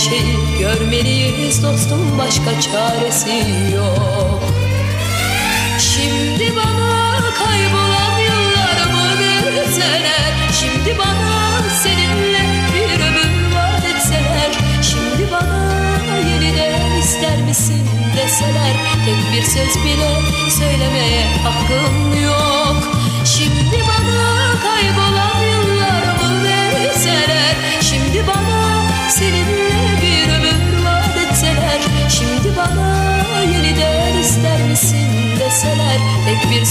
Gerçeği 0.00 0.36
görmeliyiz 0.58 1.62
dostum 1.62 2.18
başka 2.18 2.60
çaresi 2.60 3.44
yok. 3.74 4.42
Şimdi 5.78 6.56
bana 6.56 7.20
kaybolan 7.34 8.18
yıllarımı 8.18 9.20
verseler 9.20 10.32
Şimdi 10.60 10.98
bana 10.98 11.62
seninle 11.82 12.42
bir 12.74 13.00
ömür 13.04 13.54
vaat 13.54 13.84
etseler? 13.84 14.52
Şimdi 14.82 15.32
bana 15.32 16.16
yeniden 16.16 16.98
ister 17.00 17.42
misin 17.42 17.88
deseler? 18.16 18.76
Tek 19.06 19.32
bir 19.32 19.42
söz 19.42 19.84
bile 19.84 20.10
söylemeye 20.58 21.26
hakkım 21.42 22.22
yok. 22.22 22.96
Şimdi 23.24 23.82
bana 23.88 24.60
kaybolan 24.62 25.29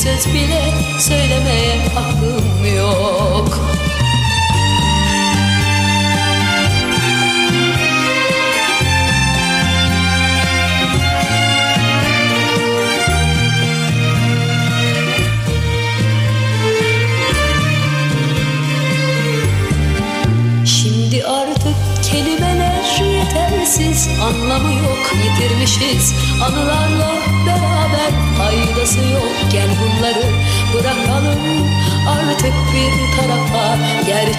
söz 0.03 0.33
bile 0.33 0.73
söylemeye 0.99 1.77
hakkım 1.95 2.75
yok 2.77 3.78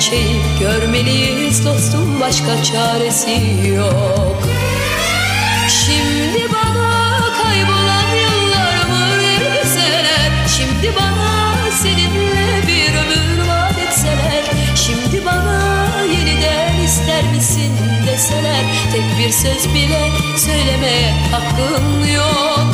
Gerçeği 0.00 0.40
görmeliyiz 0.60 1.66
dostum 1.66 2.20
başka 2.20 2.62
çaresi 2.64 3.30
yok. 3.76 4.42
Şimdi 5.68 6.52
bana 6.52 7.20
kaybolan 7.42 8.14
yıllarımı 8.14 9.18
verseler 9.40 10.30
Şimdi 10.56 10.96
bana 10.96 11.54
seninle 11.82 12.66
bir 12.66 12.88
ömür 12.88 13.48
vaat 13.48 13.78
etseler 13.78 14.44
Şimdi 14.76 15.24
bana 15.24 15.90
yeniden 16.02 16.84
ister 16.84 17.24
misin 17.34 17.72
deseler 18.06 18.64
Tek 18.92 19.18
bir 19.18 19.32
söz 19.32 19.74
bile 19.74 20.08
söylemeye 20.36 21.14
hakkım 21.32 22.14
yok 22.14 22.66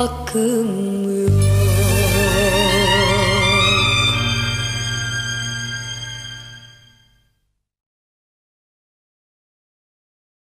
hakkım 0.00 0.79